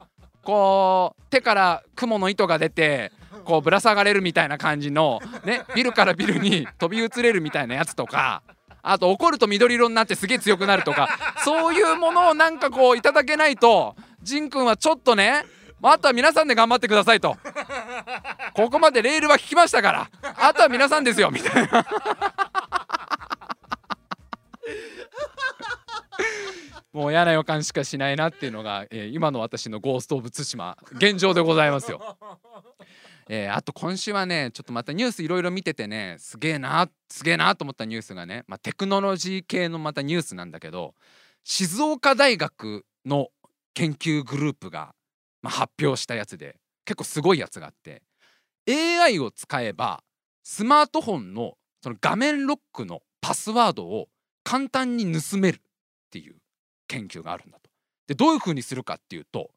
[0.42, 3.12] こう手から雲の糸が出て
[3.44, 8.42] こうぶら下がれるみたいな感じのねビルからビルに飛び移れるみたいなやつとか
[8.82, 11.08] あと怒ると緑色になってすげえ強くなるとか
[11.44, 15.44] そういうものをなんかこういただけないとジンくんはちょっとね
[15.82, 17.36] あとは皆さんで頑張ってくださいと。
[18.54, 21.86] ここまでレールは引きましたからあとは皆さんですよみたいな。
[26.92, 32.18] もう嫌な予感しかしないなっていうのが、えー、今の私のゴースト・オブ・対馬現状でございますよ。
[33.28, 40.94] えー、あと今週はねちょっとまたニュースいろいろ見ててねすげえなすげえなと思ったニュースがね、まあ、テクノロジー系のまたニュースなんだけど
[41.44, 43.28] 静岡大学の
[43.74, 44.94] 研究グループが、
[45.42, 48.02] まあ、発表したやつで結構すごいやつがあって
[48.66, 50.02] AI を使えば
[50.42, 54.08] スマートフォンのその画面ロックのパスワードを
[54.42, 55.60] 簡単に盗める
[56.08, 56.36] っていう
[56.88, 57.70] 研究があるんだと。
[58.06, 59.50] でどういう風にするかっていうと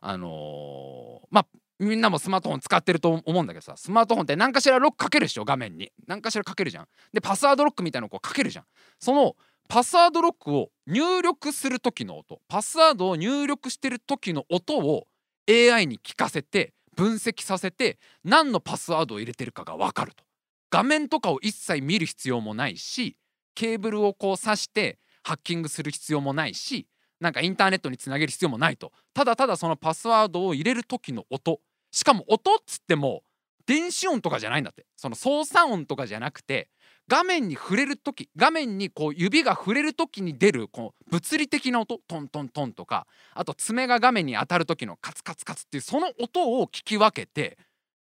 [0.00, 1.46] あのー、まあ
[1.78, 5.90] みんなもスマートフォン使ってると思うんだけどさスマートフォンって何かしらロックかけるでしょ画面に。
[6.06, 6.86] 何かしらかけるじゃん。
[7.12, 8.64] でパスワードロックみたいなのをこうかけるじゃん。
[9.00, 9.36] その
[9.68, 15.06] パスワードロックを入力する時の音パスワードを入力してる時の音を
[15.48, 20.24] AI に聞かせて分析させて何のパスワードを入れてるかが分かると。
[20.70, 23.16] 画面とかを一切見る必要もないし
[23.54, 26.86] ケーブルをこう挿してハッキングする必要もないし
[27.20, 28.92] なんかインターネットにつなげる必要もないと。
[29.12, 31.58] ただただそのパスワードを入れる時の音。
[31.90, 33.22] しかも音っつっても
[33.66, 34.86] 電子音とかじゃないんだって。
[34.96, 36.68] その操作音とかじゃなくて
[37.08, 41.98] 画面に触れる時画面にこう指が触れる時に出るこう物理的な音。
[42.06, 43.08] トントントンとか。
[43.34, 47.58] あと爪が画面に当たる時のカツカツカツっていうその音を聞き分けて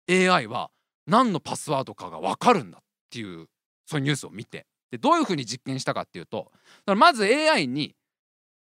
[0.07, 0.69] AI は
[1.07, 3.47] 何のパスワードかが分かるんだっていう
[3.87, 4.67] そういうニュースを見て。
[4.91, 6.51] でどういうふうに実験したかっていうと
[6.85, 7.95] まず AI に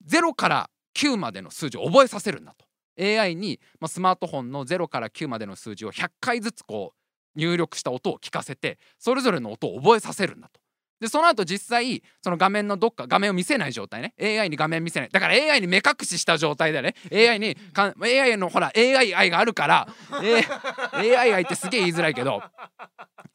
[0.08, 2.66] 0から9までの数字を覚えさせるんだと。
[3.02, 10.60] AI に、まあ、スマートフォンの0から9までの数字を100回ずつこう入力した音を聞かせてそれぞれの音を覚えさせるんだと。
[11.00, 14.14] でその後実際その画面のどっか画面を見せない状態ね。
[14.22, 15.10] AI に画面見せない。
[15.10, 19.88] だから AI に目隠しした状態だよね AI にか AI のほら AI 愛があるから、
[20.22, 22.44] A、AI 愛ってすげえ言いづらいけど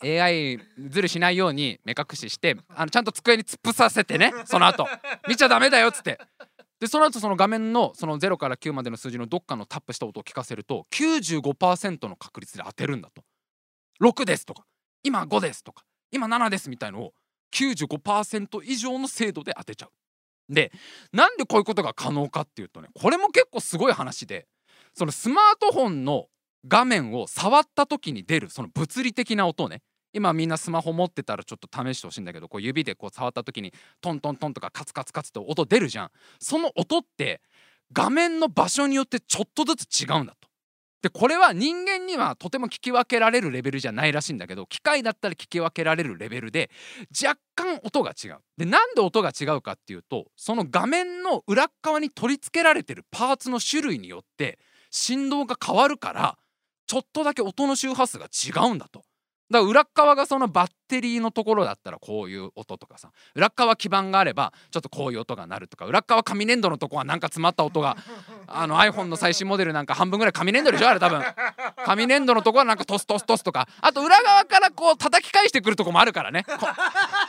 [0.05, 4.87] AI ずるしないように目隠ししてあのちゃんと机に突っ伏させてねその後。
[5.29, 6.19] 見ちゃダメだよっつって。
[6.81, 13.23] でその後その画面のその0から9までの数字のどっかのタップした音を聞かせると95%の確率で当てるんだと。
[14.03, 14.65] 6ですとか
[15.03, 17.13] 今5ですとか今7ですみたいのを
[17.55, 19.91] 95%以上の精度で当てちゃう。
[20.53, 20.73] で
[21.13, 24.47] なんでこういうことが可能かっていうとねこれも結構すごい話で
[24.93, 26.27] そのスマートフォンの
[26.67, 29.83] 画面を触った時に出るその物理的な音をね
[30.15, 37.43] 今みんなスマホ持ってたらちょっと試してほしいんだけどこう指でこう触った時にトントントンとかカツカツカツって音出るじゃんその音って
[37.93, 40.49] 画面の場所によってちょっとずつ違うんだと。
[41.03, 46.71] でこれは人間にはとても聞き分けられるレベルじゃないらしいんだけど機械だったら聞き分けられるレベルで
[47.23, 48.39] 若干音が違う。
[48.57, 54.59] でなんで音が違うかっていうとその画面の裏側に取り付けられてるパーツの種類によって
[54.91, 56.39] 振動が変わるから
[56.87, 59.03] ちょっとだけ音の周波数が違うんだと。
[59.51, 67.97] だから裏側がそのバッテリーのところだったらこういう音とかさ裏側基板があればちょっとこういう音が鳴るとか裏側紙粘土のとこはなんか詰まった音が
[68.47, 71.23] あの iPhone の最新モデルなんか半分ぐらい紙粘土でしょあれ多分。
[71.85, 73.69] 紙粘土のとこはなんかトストストスとか。
[73.81, 76.45] あと裏側からこう叩き返してくるとこもあるからね。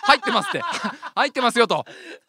[0.03, 0.61] 入ってますって。
[1.15, 1.85] 入ってますよと。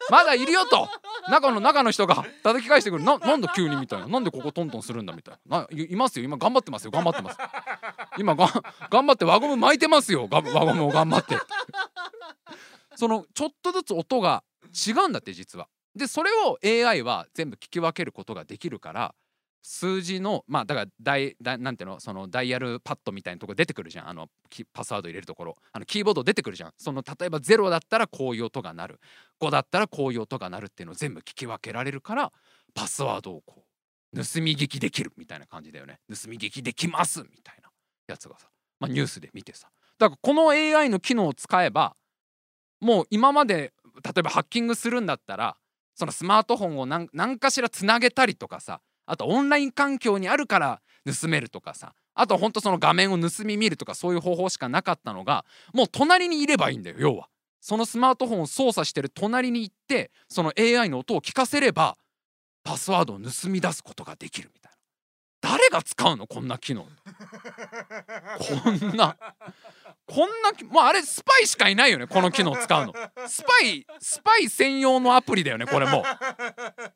[0.09, 0.89] まだいるよと。
[1.29, 3.03] 中の中の人が叩き返してくる。
[3.03, 4.07] ななんだ急にみたいな。
[4.07, 5.67] なんでここトントンするんだみたいな。
[5.71, 6.25] いますよ。
[6.25, 6.91] 今頑張ってますよ。
[6.91, 7.37] 頑張ってます
[8.17, 8.47] 今が
[8.89, 10.27] 頑張って輪ゴム巻いてますよ。
[10.29, 11.37] 輪ゴムを頑張って。
[12.95, 14.43] そのちょっとずつ音が
[14.87, 15.67] 違うんだって実は。
[15.95, 19.15] でそれを AI は全部聞き分けることができるから
[19.63, 21.99] 数字のまあだからダイダなんていうの？
[21.99, 24.09] そのダイヤルパッドみたいなとこ出てくるじゃん。
[24.09, 24.29] あの
[24.73, 25.55] パスワード入れるところ。
[25.73, 26.73] あのキーボード出てくるじゃん。
[26.77, 28.99] その例えば0だったらこういう音が鳴る。
[29.41, 32.31] 5だったらこういう音が鳴るっていうのを全部聞き分けられるから
[32.73, 33.65] パスワードをこ
[34.13, 35.99] う盗み聞きできるみたいな感じだよね。
[36.09, 37.66] 盗み聞きできますみたいな。
[38.11, 38.47] やつがさ、
[38.79, 41.95] まあ、ニュースで見てさだからこの AI の機能を使えば
[42.79, 45.57] もう今まで例えばハッキングするんだったら
[45.95, 57.29] そのスマートフォンを何かしらつなげたりとかさあとオンライン環境にあるから盗めるとかさあとほんとその画面を盗み見るとかそういう方法しかなかったのがもう隣にいればいいんだよ要は。
[57.59, 61.97] そのスマートフォンを操作してる隣に行ってその AI の音を聞かせれば
[62.63, 64.76] パスワードを盗み出すことができるみたいな。
[65.41, 66.27] 誰が使うの？
[66.27, 66.85] こんな機能。
[68.39, 69.15] こんな。
[70.07, 72.93] こんなもうあれスパイしかいないよねこの機能使うの。
[73.27, 76.05] スパイスパイ専用のアプリだよねこれも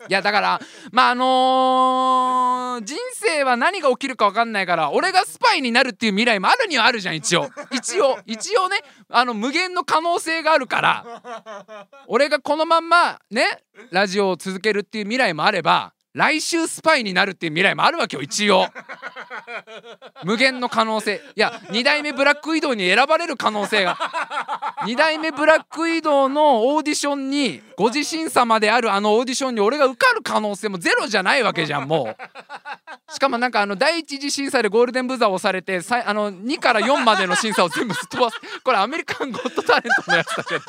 [0.08, 0.62] いやだから
[0.94, 7.50] まああのー、人生は何が起きるか分かんないから俺がスパイになるっていう未来もあるにはあるじゃん一応。
[7.72, 8.78] 一応一応ね
[9.10, 13.46] あの無限の可能性があるから俺がこのまんまね
[13.92, 18.67] ラジオを続けるっていう未来もあれば来週スパイになるっていう未来もあるわけよ一応。
[20.24, 21.21] 無限の可能性。
[21.36, 23.97] いや2代目ブラック移動に選ばれる可能性が。
[24.84, 33.13] 2代目ブラック移動のオーディションにご自身様であるあのオーディションに俺が受かる可能性もゼロじゃないわけじゃんもう。
[33.13, 38.38] しかもなんかあの第一次審査でゴールデンブザーを押されてあの2から4までの審査を全部すっ飛ばす。
[38.63, 40.62] これアメリカンゴッドタレントのやつだけど。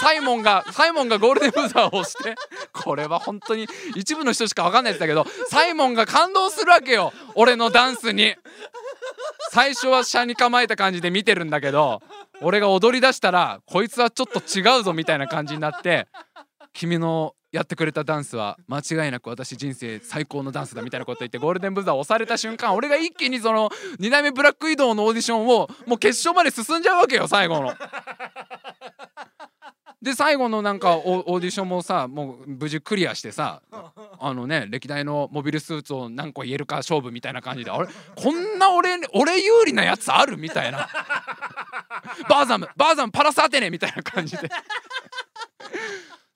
[0.00, 2.34] サイモンがサイモンがゴールデンブザーを押して。
[2.72, 8.34] これは本当に一部の人しか分かんないないやつだけどサイモンが感動するわけよ俺のダンスに
[9.50, 12.02] 最初は車に構えた感じで見てるんだけど
[12.40, 16.08] 俺が踊りだしたらこいつはちょっと違うぞみたいな感じになって
[16.72, 23.70] 君のやってくれたダンスは間違いなく私人生最高のダンスだみたいなこと言ってゴールデンブザー押された瞬間俺が一気にその
[24.00, 27.72] 2代目ブラック移動のオーディションをもう決勝まで進んじゃうわけよ最後の。
[30.04, 33.62] で最後のなんかオーディションもさもう無事クリアしてさ
[34.20, 40.90] あのね歴代のモビルスーツを何個言えるか勝負みたいな感じであれこんな俺俺有利なやつあるみたいな。
[42.28, 44.50] バーザムバーザムパラサーテネみたいな感じで。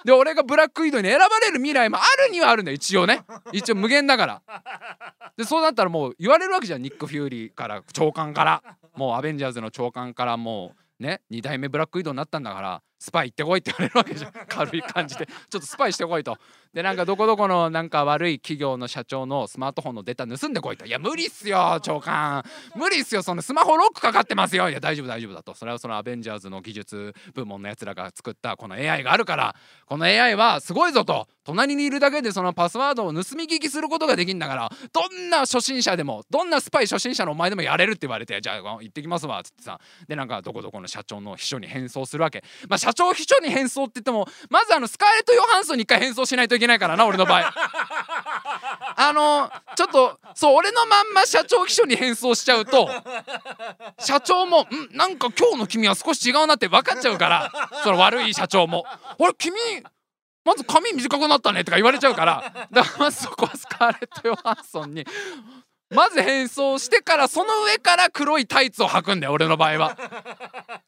[0.02, 3.22] で俺がブラックイードに選ばれる未来もあるにはあるんだ一応ね。
[3.52, 4.42] 一応無限だから。
[5.36, 8.62] でそうなったらもう言われるわけじゃんニック・フューリーから長官から。
[8.96, 12.82] もうアベンジャーズの長官からもうね2代目ブラックウィドになったんだから。
[12.98, 14.32] スパイ行ってこいって言われるわけじゃん。
[14.48, 15.26] 軽い感じで。
[15.26, 16.36] ちょっとスパイしてこいと。
[16.74, 20.84] でなんかどこどこのなんか悪い企業の社長のスマートフォンのデータ盗んでこいと。
[20.84, 22.44] いや無理っすよ長官。
[22.74, 24.68] 無理っすよそのスマホロックかかってますよ。
[24.68, 25.54] いや大丈夫大丈夫だと。
[25.54, 29.54] それはそのアベンジャーズの技術部門のやつらが作ったこの AI があるから。
[29.86, 31.28] この AI はすごいぞと。
[31.44, 34.70] 隣にいるだけでそのパスワードを盗み聞きすることができんだから。
[34.92, 39.80] どんな初心者でもどんなスパイ初心者のお前でもやれるって言われてじゃあ行ってきますわっつってさ。
[40.06, 42.44] でなんかどこどこの社長の秘書に変装するわけ。
[42.68, 47.52] まあ社長秘書に変装って言ってもまずあのスカーレット・ヨハンソンに一回変装しないといけないからな俺の場合。
[49.00, 52.90] あのちょっとそう俺のまんま社長秘書に変装しちゃうと
[53.98, 57.52] 社長も「んなんか今日の君は少し違うな」って分かっちゃうから
[57.84, 59.54] その悪い社長も「あれ君
[60.44, 62.68] まず髪短くなったね」とか言われちゃうから。
[62.72, 65.06] だからまずそこはスカーレット・ヨハンソンに
[65.90, 69.96] まず変装してからその上から黒いタイツを履くんだよ俺の場合は。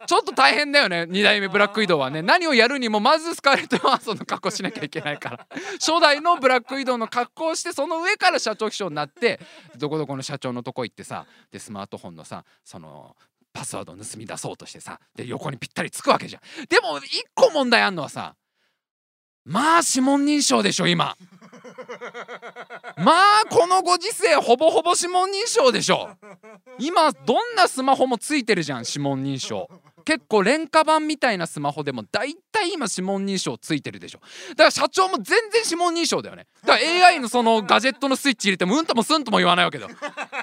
[0.06, 2.22] ちょっと大変だよね2代目ブラック移動はね。
[2.22, 5.46] 何をやるにもまずスカーレット・ヨハンソンの格好しなきゃいけないから。
[5.80, 9.40] 初代のブラック移動の格好をしてその上から社長秘書になって
[9.78, 13.16] どこどこの社長のとこ行ってさでスマートフォンのさその
[13.52, 16.42] パスワードを盗み出そうとしてさで横にぴったりつくわけじゃん。
[16.68, 18.34] でも一個問題あんのはさ
[19.44, 21.16] まあ指紋認証でしょ今。
[22.96, 26.10] まあこのご時世ほぼほぼ指紋認証でしょ。
[26.78, 29.68] 今どんなスマホもついてるじゃん指紋認証。
[30.00, 34.20] 結構廉価版みたいなスマホでも大体今指紋認証ついてるでしょ。
[34.50, 36.46] だから社長も全然指紋認証だよね。
[36.64, 39.90] だから AI のそのガジェットのスイッチ入れてもうんともすんとも言わないわけだよ。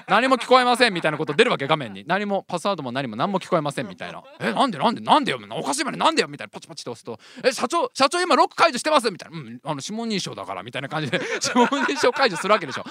[0.08, 2.04] 何も聞こえませんみたいなこと出るわけ画面に。
[2.06, 4.22] 何もパスワードも何も何も聞こえませんみたいな。
[4.40, 6.50] えなんでなんでなんでよおかしいまでなんでよみたいな。
[6.50, 7.18] パチパチと押すと。
[7.44, 9.38] え社長社長今ロック解除してますみたいな。
[9.38, 11.20] うんあの指紋認証だからみたいな感じで。
[11.42, 12.84] 指紋認証解除するわけでしょ。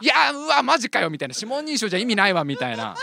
[0.00, 1.34] いやうわマジかよみたいな。
[1.36, 2.96] 指紋認証じゃ意味ないわみたいな。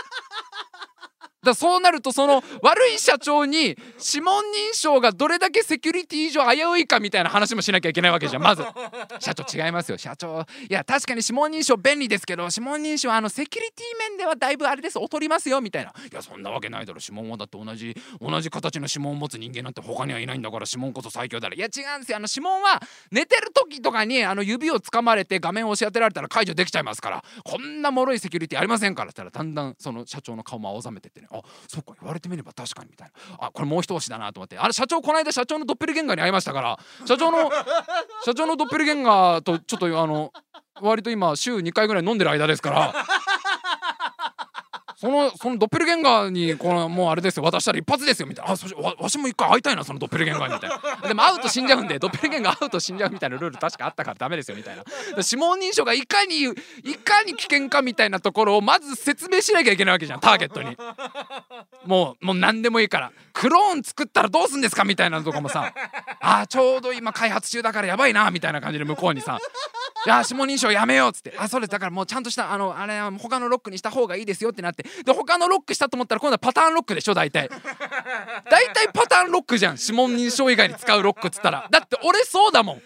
[1.48, 8.62] だそうなるとその悪い社長に指紋認証がどれだけセキュリティ上危ういかみたいな話もしなきゃいけないわけじゃんまず。
[9.20, 10.44] 社長違いますよ社長。
[10.68, 15.90] いや確かに指紋認証便利ですけど指紋認証あのセキュリティ面ではだいぶあれです劣りますよみたいな。
[15.90, 17.00] いやそんなわけないだろ。
[17.02, 21.54] 指紋はだって同じ同じ形の指紋を持つ人間なんて他にはいないんだから指紋こそ最強だろ。
[21.54, 22.16] いや違うんですよ。
[22.18, 22.80] あの指紋は
[23.10, 33.46] 寝てる時とかにあの指を掴まれて画面を押し当てられたら解除できちゃいますからこんな脆いセキュリティありませんからって言ったらだんだんその社長の顔も青ざめてってねあそっか言われてみれば確かにみたいな。
[33.46, 34.58] あこれもう一押しだなと思って。
[34.58, 36.78] あれ社長この間社長のドッペルゲンガーに会いましたから。
[37.06, 37.50] 社長の
[38.24, 40.32] 社長のドッペルゲンガーとちょっとあの
[40.80, 42.94] 割と今週2回ぐらい飲んでる間ですから
[45.00, 48.50] そのそのドッペルゲンガーにこのもうあれですよ渡したら一発ですよみたいな。
[48.50, 51.08] あそしわわしも一回会いたいなそのドッペルゲンガーにみたいな。
[51.08, 54.82] でも会うと死んじゃうんでドッペルゲンガー会うと死んじゃうみたいなルール確かあったからダメですよみたいな。
[55.18, 56.46] 指紋認証がいかにい
[56.96, 60.76] かに危険かみたいなところをまず説明しなきゃいけないわけじゃんターゲットに。
[61.84, 63.12] もうもう何でもいいから。
[63.32, 65.72] クローン作ったらどうすんですかみたいなのとかもさ。
[66.20, 69.38] あちょうど今開発中だからやばいなみたいな感じで向こうにさ。
[70.06, 71.34] いや指紋認証やめようっつって。
[71.38, 71.70] あそうです。
[71.70, 74.87] だからもうちゃんとしたあのあれ他のロックにした方がいいですよってなって。
[75.04, 77.48] で他のロックしたと思ったら今度はパターンロックでしょ大体。
[78.50, 79.76] 大体パターンロックじゃん。
[79.80, 81.68] 指紋認証以外に使うロックっつったら。
[81.70, 82.82] だって俺そうだもん。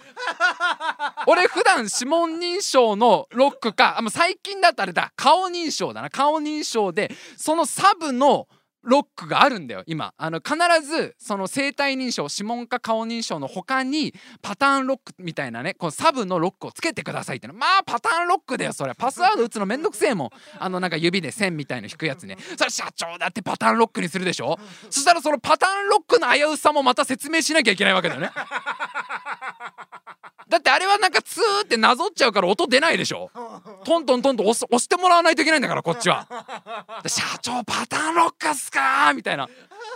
[1.27, 5.13] 俺普段指紋認証のロックかあもう最近だとあれだ。
[5.17, 6.11] 顔認証だな。
[6.11, 8.49] 顔認証でそのサブの
[8.83, 10.13] ロックがあるんだよ今。
[10.17, 14.13] あの必ずその生体認証指紋か顔認証の他に
[14.43, 17.55] パターンロックみたいなねこのサブのロックをつけてくださいっての。
[17.55, 18.95] まあパターンロックだよそれ。
[18.95, 20.31] パスワード打つのめんどくせえもん。
[20.59, 24.59] あのなんか指で線みたいの引くやつねそれ社長だってパターンロックにするでしょ？
[24.91, 28.31] そしたらそのパターンロックの危うさもまた説明しなきゃいけないわけだよね。
[30.49, 33.31] だってあれはなんかツーってなぞっちゃうから音出ないでしょ？
[33.85, 36.29] トントントンと押してもらわないといけないんだからこっちは。
[37.07, 39.49] 社長パターンロックかみたいな。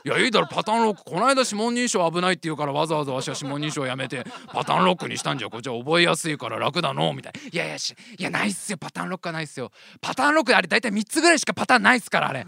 [0.05, 7.41] いやいいだろパターンロックこの間指紋認証危ないって言うからわざわざわしは指紋認証やめてパターンロックにしたんじゃこっちは覚えやすいから楽だのみたいな。
[7.41, 8.79] いやいやしいやないっすよ。
[8.79, 9.73] パターンロックはないっすよ。
[10.01, 12.47] パターンロックあれ大体3つぐらいしかパターンないっすからあれ。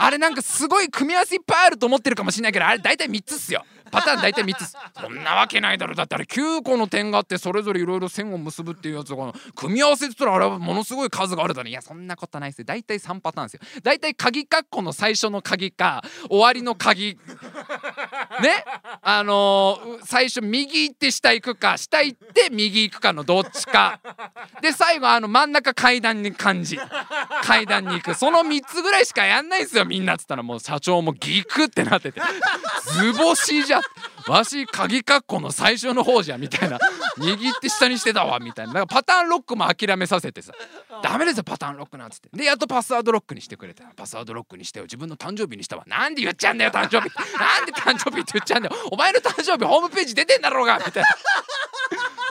[0.00, 3.64] あれなんかすごい組み合わせいっぱいあると思ってるかもしんないけどあれ大体3つっすよ。
[3.90, 4.72] パターン大体3つ。
[5.00, 5.94] そんなわけないだろ。
[5.94, 12.64] だってあれ9個の点があってそれぞれいろいろ線を結ぶっていうやつが組み合わせってったらあれはものすごい数があるだろいやそんなことないっすよ。
[12.64, 13.60] 大体3パターンですよ。
[13.82, 17.18] 大体鍵括弧の最初の鍵か終わりの鍵。
[18.40, 18.64] ね？
[19.02, 24.00] あのー最初右行って下行くか下行って右行くかのどっちか。
[24.62, 26.78] で最後あの真ん中階段に感じ
[27.42, 28.14] 階段に行く。
[28.14, 30.42] その3つぐらいしかやんないっすよみんなっつったら。
[30.42, 32.20] もう社長もギクってなってて。
[32.92, 36.78] 図星じゃやわし鍵括弧の最初の方じゃみたいな。
[37.18, 38.72] 握って下にしてたわみたいな。
[38.74, 40.52] だからパターンロックも諦めさせてさ。
[41.02, 42.28] ダメですよパターンロックなんつって。
[42.32, 43.84] でやっとパスワードロックにしてくれた。
[43.96, 47.10] パスワードロックにしてよ自分の誕生日にしたわなんで言っちゃうんだよ誕生日。
[47.38, 48.76] なんで誕生日って言っちゃうんだよ。
[48.90, 51.08] お前の誕生日ホームページ出てんだろうがみたいな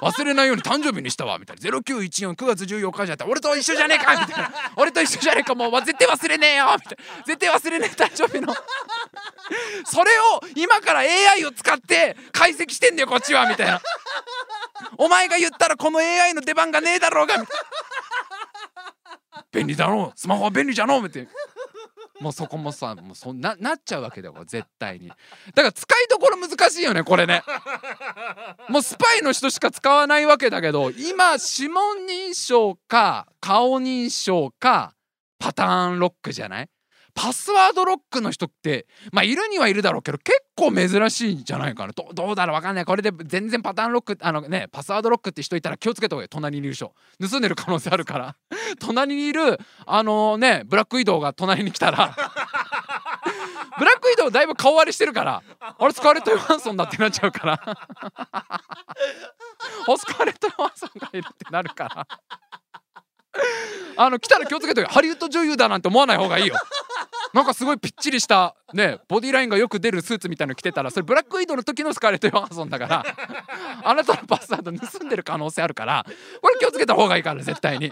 [0.01, 1.69] 忘れないように誕生日にしたわみたいな。
[1.69, 4.51] 0914 9月14日じゃった俺と一緒じゃねえかみたいな。
[4.75, 7.23] 俺と一緒じゃねえかもう絶対忘れねえよみたいな。
[7.25, 8.53] 絶対忘れねえ誕生日の。
[9.85, 13.81] それを今から AI を使って解析してんだよこっちはみたいな。
[14.97, 19.45] お前が言ったらこの AI の出番がねえだろうがみたいな。
[19.51, 20.19] 便利だろう。
[20.19, 21.29] スマホは便利じゃのうみたいな。
[22.19, 25.07] もうそこもさもうそんななっちゃうわけだよ絶対に。
[25.09, 27.43] だから使いどころ難しいよねこれね。
[28.69, 34.93] もうスパイの人しか使わないわけだけど今指紋認証か顔認証か
[35.39, 36.69] パターンロックじゃない？
[37.17, 41.93] パスワードロックの人ってまあいるにはいるだろうけど結構珍しいんじゃないかな。
[41.93, 42.85] どどうだろうわかんない。
[42.85, 46.29] これで全然パターンロックあのねパスワードロックって人いたら気をつけた方がいい。
[46.29, 46.93] 隣にいる人。
[47.19, 48.35] 盗んでる可能性あるから。
[48.79, 52.15] 隣にいるあのねブラック移動が隣に来たら。
[53.79, 55.41] ブラック移動だいぶ顔割れしてるから。
[55.59, 57.59] あれスカーレット・ヨハンソンだってなっちゃうから。
[59.87, 62.07] おスカーレット・ヨハンソンがいるってなるから。
[63.97, 66.55] あの来たら気をつけてハリウッド女優だなんて思わない方がいいよ。
[67.33, 73.05] なんかすごいぴっちりしたねボディラインがよく出るスーツみたいの着てたらそれブラックイードの時のスカーレット・ヨハンソンだから
[73.83, 76.05] あなたのパスワード盗んでる可能性あるから
[76.41, 77.91] これ気をつけた方がいいから絶対に。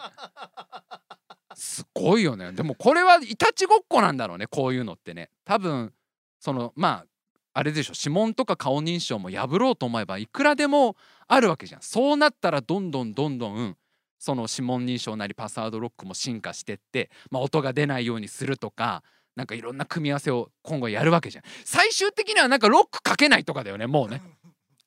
[1.57, 2.51] すごいよね。
[2.51, 5.29] でもこれはいたちごっこなんだろうねこういうのってね。
[5.45, 5.93] 多分
[6.39, 7.05] そのまあ
[7.53, 11.81] あれでしょ指紋とか顔認証も破ろうと思えばいくらでもあるわけじゃん。
[11.81, 13.77] そうなったらどんどんどんどん
[14.17, 19.03] その指紋認証なりパスワードロックも進化してって、まあ、音が出ないようにするとか
[19.35, 21.43] なんかいろんな組み合わせを今後やるわけじゃん。
[21.65, 24.21] 最終的にはなんかロックかけないとかだよねもうね。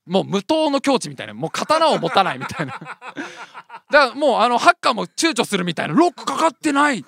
[0.06, 1.34] もう無刀の境地みたいな。
[1.34, 2.72] もう刀を持たないみたいな。
[3.92, 5.94] だからもうあのハッカーも躊躇するみたいな。
[5.94, 7.04] ロックかかってない。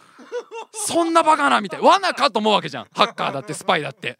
[0.72, 1.88] そんなバカなみたいな。
[1.88, 2.86] 罠かと思うわけじゃん。
[2.92, 4.18] ハッカーだってスパイだって。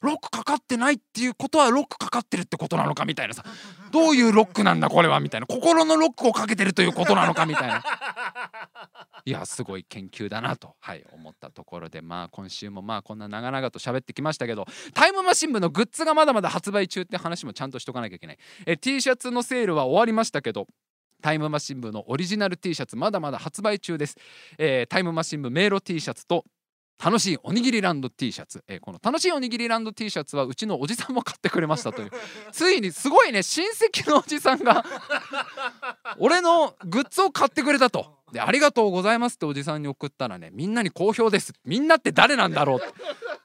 [0.00, 3.44] ロックかかってないっていうことはロックかかってるってことなのかみたいなさ。
[3.92, 5.46] どういうロックなんだこれはみたいな。
[5.46, 7.82] 心のロックをかけてるということなのかみたいな。
[9.24, 12.02] いやすごい研究だなと、はい、思ったところで。
[12.02, 18.38] まあ今週もまあこんな長々と喋ってきましたけどタイムマシン部のグッズがまだまだ発売中って話もちゃんとしとかなきゃいけない。
[18.66, 20.66] え T シャツのセールは終わりましたけど
[21.22, 24.16] タイムマシン部のオリジナル T シャツまだまだ発売中です、
[24.58, 26.44] えー、タイムマシン部迷路 T シャツと
[27.02, 32.10] 楽しいおにぎりランド T シャツ、えー、この楽しいおにぎりランド T シャツはうちのおじさんも買ってくれましたという。
[32.52, 34.84] ついにすごいね親戚のおじさんが
[36.18, 38.15] 俺のグッズを買ってくれたと。
[38.36, 41.54] でありがとうございますっておじさんに送ったらねみんなに好評です。
[41.64, 42.76] みんなって誰なんだろう。
[42.76, 42.86] って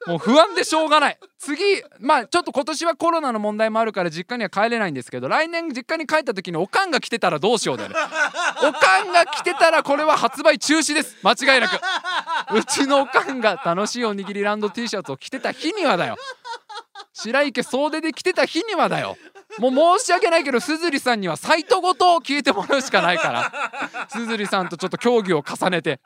[0.06, 1.18] もう不安でしょうがない。
[1.39, 1.64] 次
[2.02, 7.96] まあちょっと今年はコロナの問題もあるから実家には帰れないんですけど来年実家に帰った時におかんが来てたらどうしようだよね。
[8.64, 11.18] おかんが来てたらこれは発売中止です。
[11.24, 11.80] 間違いなく。
[12.54, 16.18] うちのおかんが楽しいおにぎりランド T シャツを着てた日にはだよ。
[17.14, 19.16] 白池総出で着てた日にはだよ。
[19.60, 24.08] もう申し訳ないけどすずりさんにはサイトごと聞いてもらうしかないから。
[24.10, 25.99] すずりさんとちょっと協議を重ねて、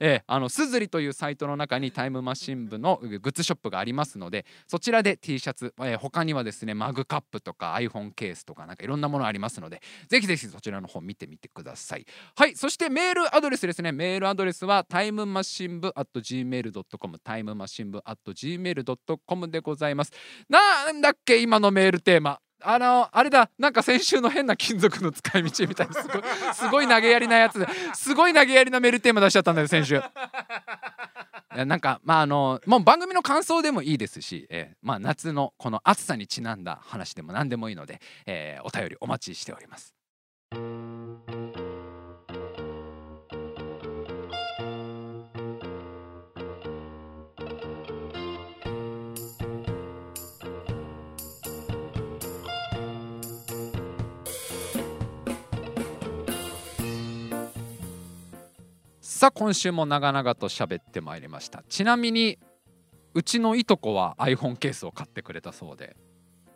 [0.00, 12.06] えー、あのすずりというサイトの中にタイムマシン部のグッズショップがありますのでそちらで T シャツ、えー、他にはですねマグカップとか iPhone ケースとかなんかいろんなものありますのでぜひぜひそちらの方見てみてください。
[12.36, 13.92] はいそしてメールアドレスですね。
[13.92, 20.12] メールアドレスはタイムマシン部 at gmail.com タイムマシン部 at gmail.com でございます。
[20.48, 22.40] なんだっけ今のメールテーマ。
[22.62, 26.22] あのあれだなんか先週の変な金属の使い道みたいなすごい
[26.54, 30.00] すごい投げやりなやつですごい投げやりなメールテーマ出しちゃったんだよ先週。
[31.56, 39.94] なんかまああのもう番組の感想でもいいですし、えー、まあ夏のこの暑さにちなんだ話でも何でもいいので、えー、お便りお待ちしております。
[59.20, 61.62] さあ今週も長々と喋ってまいりました。
[61.68, 62.38] ちなみに
[63.12, 65.94] うちのいとこは iPhone ケースを買ってくれたそうで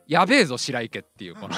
[0.09, 1.51] やべえぞ白池っていうこの。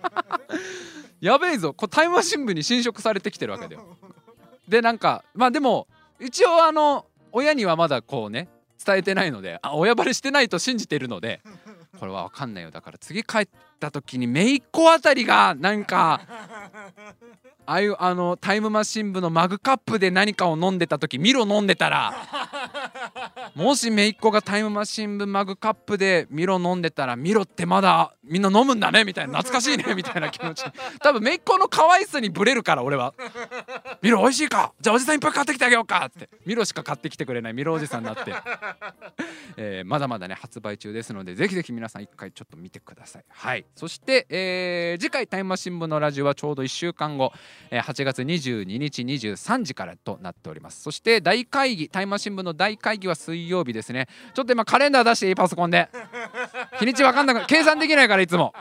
[1.20, 3.98] やべえぞこタイムマシン部に侵食されてきてるわけだよ。
[4.66, 5.86] でなんかまあでも
[6.18, 8.48] 一応あの親にはまだこうね
[8.82, 11.42] 伝えてないのであ親バレしてないと信じているので
[11.98, 12.70] これは分かんないよ。
[12.70, 13.46] だから次帰
[13.80, 16.20] った時に姪っ子あたりがなんか
[17.66, 22.12] ああいうあのタイムマシン部のマグカップで何かを飲んでた時ミロ飲んでたら
[23.54, 30.64] もし姪っ子がタイムマシン部マグカップでミロ飲んでたらミロってまだみんな飲むんだねみたいな懐かしいね みたいな気持ち。
[31.00, 33.14] 多分姪っ子の可愛さにブレるから俺は
[34.02, 34.72] 「ミロ美味しいか？
[34.80, 36.28] じゃあおじさんいっぱい買ってきてあげようか」って。
[36.46, 38.34] ミロしか買ってきてくれないミロおじさんになって、
[39.56, 43.24] えー、まだまだね発売中ですのでぜひぜひ皆さん一回ちょっと見てください。
[43.28, 43.64] はい。
[43.74, 47.32] そして、えー、次回タイムマシン部のラジオはちょうど1週間後、
[47.70, 50.82] えー、8月22日23時からとなっております。
[50.82, 54.08] そして大会議タイムマシン部の大会議は水曜日ですね。
[54.34, 55.88] ちょっと今カレンダー出していいパソコンで。
[56.78, 58.52] 日にちわかんなく計算できないからいつも。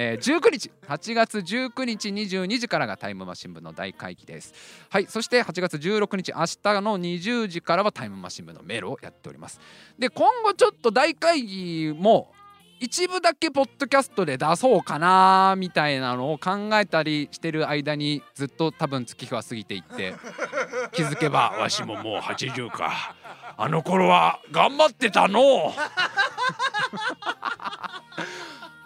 [0.00, 0.70] えー、19日。
[0.86, 4.54] 8月19日22時からがタイムマシン部の大会議です。
[4.90, 9.60] はいそして8月16日明日の20時からはタイムマシン部のメールをやっております。
[9.98, 12.32] で今後ちょっと大会議も
[12.80, 20.14] 一部だけポッドキャストで出そうかなみたいなのを考えたりしてる間にずっと多分月日は過ぎていって
[20.92, 23.14] 気づけばわしももう80か。
[23.56, 25.74] あの頃は頑張ってたの。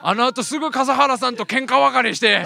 [0.05, 2.45] あのあとすぐ笠原さんと喧嘩別れして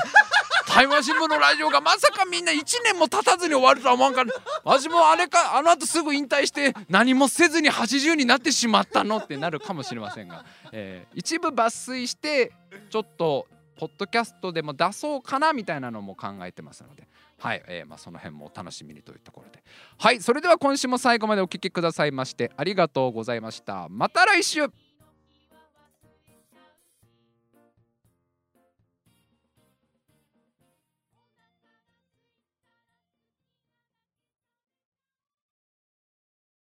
[0.76, 12.52] タイムマシンのラジオがまさかみんな1年も経たずに終わるとは思わんからわしもあれかあのあとすぐ引退して何もせずに80になってしまったのってなるかもしれませんが、えー、一部抜粋して
[12.90, 13.46] ちょっと
[13.78, 17.08] ポッドキャストでも出そうかなみたいなのも考えてますので。
[17.38, 19.62] はい、えー、まあ、その辺もお楽しみにというところで。
[19.98, 23.88] はいそれでは今週も最後までお聴きくださいましてありがとうございました。
[23.88, 24.70] また来週。